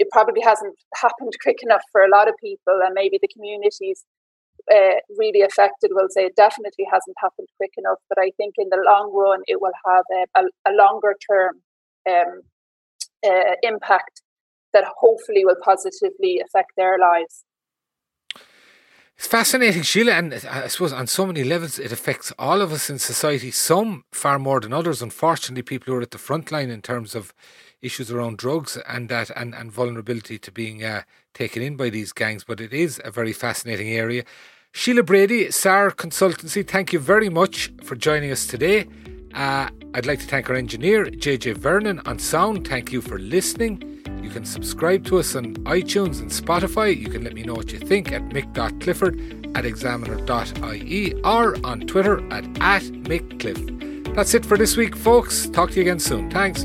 it 0.00 0.08
probably 0.10 0.40
hasn't 0.40 0.76
happened 1.04 1.34
quick 1.42 1.60
enough 1.62 1.84
for 1.92 2.00
a 2.02 2.10
lot 2.16 2.26
of 2.26 2.34
people, 2.42 2.76
and 2.84 2.94
maybe 2.94 3.18
the 3.20 3.34
communities 3.36 3.98
uh, 4.72 4.96
really 5.22 5.42
affected 5.42 5.90
will 5.92 6.08
say 6.08 6.22
it 6.24 6.36
definitely 6.36 6.86
hasn't 6.90 7.16
happened 7.24 7.48
quick 7.58 7.74
enough. 7.76 8.00
But 8.08 8.18
I 8.18 8.30
think 8.38 8.54
in 8.56 8.68
the 8.70 8.82
long 8.90 9.12
run, 9.14 9.40
it 9.46 9.60
will 9.60 9.76
have 9.90 10.04
a, 10.18 10.22
a, 10.40 10.42
a 10.70 10.72
longer 10.72 11.14
term 11.30 11.52
um, 12.08 12.32
uh, 13.30 13.54
impact 13.62 14.22
that 14.72 14.84
hopefully 15.04 15.44
will 15.44 15.60
positively 15.62 16.40
affect 16.44 16.72
their 16.76 16.96
lives. 16.98 17.44
It's 19.18 19.26
fascinating, 19.26 19.82
Sheelagh, 19.82 20.18
and 20.18 20.32
I 20.48 20.68
suppose 20.68 20.94
on 20.94 21.06
so 21.06 21.26
many 21.26 21.44
levels 21.44 21.78
it 21.78 21.92
affects 21.92 22.32
all 22.38 22.62
of 22.62 22.72
us 22.72 22.88
in 22.88 22.98
society, 22.98 23.50
some 23.50 24.04
far 24.12 24.38
more 24.38 24.60
than 24.60 24.72
others. 24.72 25.02
Unfortunately, 25.02 25.60
people 25.62 25.92
who 25.92 25.98
are 25.98 26.02
at 26.08 26.12
the 26.12 26.16
front 26.16 26.50
line 26.50 26.70
in 26.70 26.80
terms 26.80 27.14
of 27.14 27.34
issues 27.82 28.10
around 28.10 28.38
drugs 28.38 28.78
and 28.88 29.08
that 29.08 29.30
and, 29.36 29.54
and 29.54 29.72
vulnerability 29.72 30.38
to 30.38 30.50
being 30.50 30.84
uh, 30.84 31.02
taken 31.34 31.62
in 31.62 31.76
by 31.76 31.90
these 31.90 32.12
gangs. 32.12 32.44
But 32.44 32.60
it 32.60 32.72
is 32.72 33.00
a 33.04 33.10
very 33.10 33.32
fascinating 33.32 33.88
area. 33.88 34.24
Sheelagh 34.72 35.06
Brady, 35.06 35.50
SAR 35.50 35.90
Consultancy, 35.90 36.66
thank 36.66 36.92
you 36.92 37.00
very 37.00 37.28
much 37.28 37.72
for 37.82 37.96
joining 37.96 38.30
us 38.30 38.46
today. 38.46 38.86
Uh, 39.34 39.68
I'd 39.94 40.06
like 40.06 40.20
to 40.20 40.26
thank 40.26 40.48
our 40.48 40.56
engineer, 40.56 41.06
JJ 41.06 41.56
Vernon, 41.56 42.00
on 42.06 42.18
sound. 42.18 42.66
Thank 42.66 42.92
you 42.92 43.00
for 43.00 43.18
listening. 43.18 43.82
You 44.22 44.30
can 44.30 44.44
subscribe 44.44 45.04
to 45.06 45.18
us 45.18 45.34
on 45.34 45.56
iTunes 45.64 46.20
and 46.20 46.30
Spotify. 46.30 46.96
You 46.96 47.08
can 47.08 47.24
let 47.24 47.34
me 47.34 47.42
know 47.42 47.54
what 47.54 47.72
you 47.72 47.78
think 47.78 48.12
at 48.12 48.22
mick.clifford 48.28 49.56
at 49.56 49.64
examiner.ie 49.64 51.14
or 51.24 51.66
on 51.66 51.80
Twitter 51.80 52.18
at, 52.32 52.44
at 52.60 52.82
mickcliff. 52.82 54.14
That's 54.14 54.34
it 54.34 54.46
for 54.46 54.56
this 54.56 54.76
week, 54.76 54.96
folks. 54.96 55.48
Talk 55.48 55.70
to 55.70 55.76
you 55.76 55.82
again 55.82 55.98
soon. 55.98 56.30
Thanks. 56.30 56.64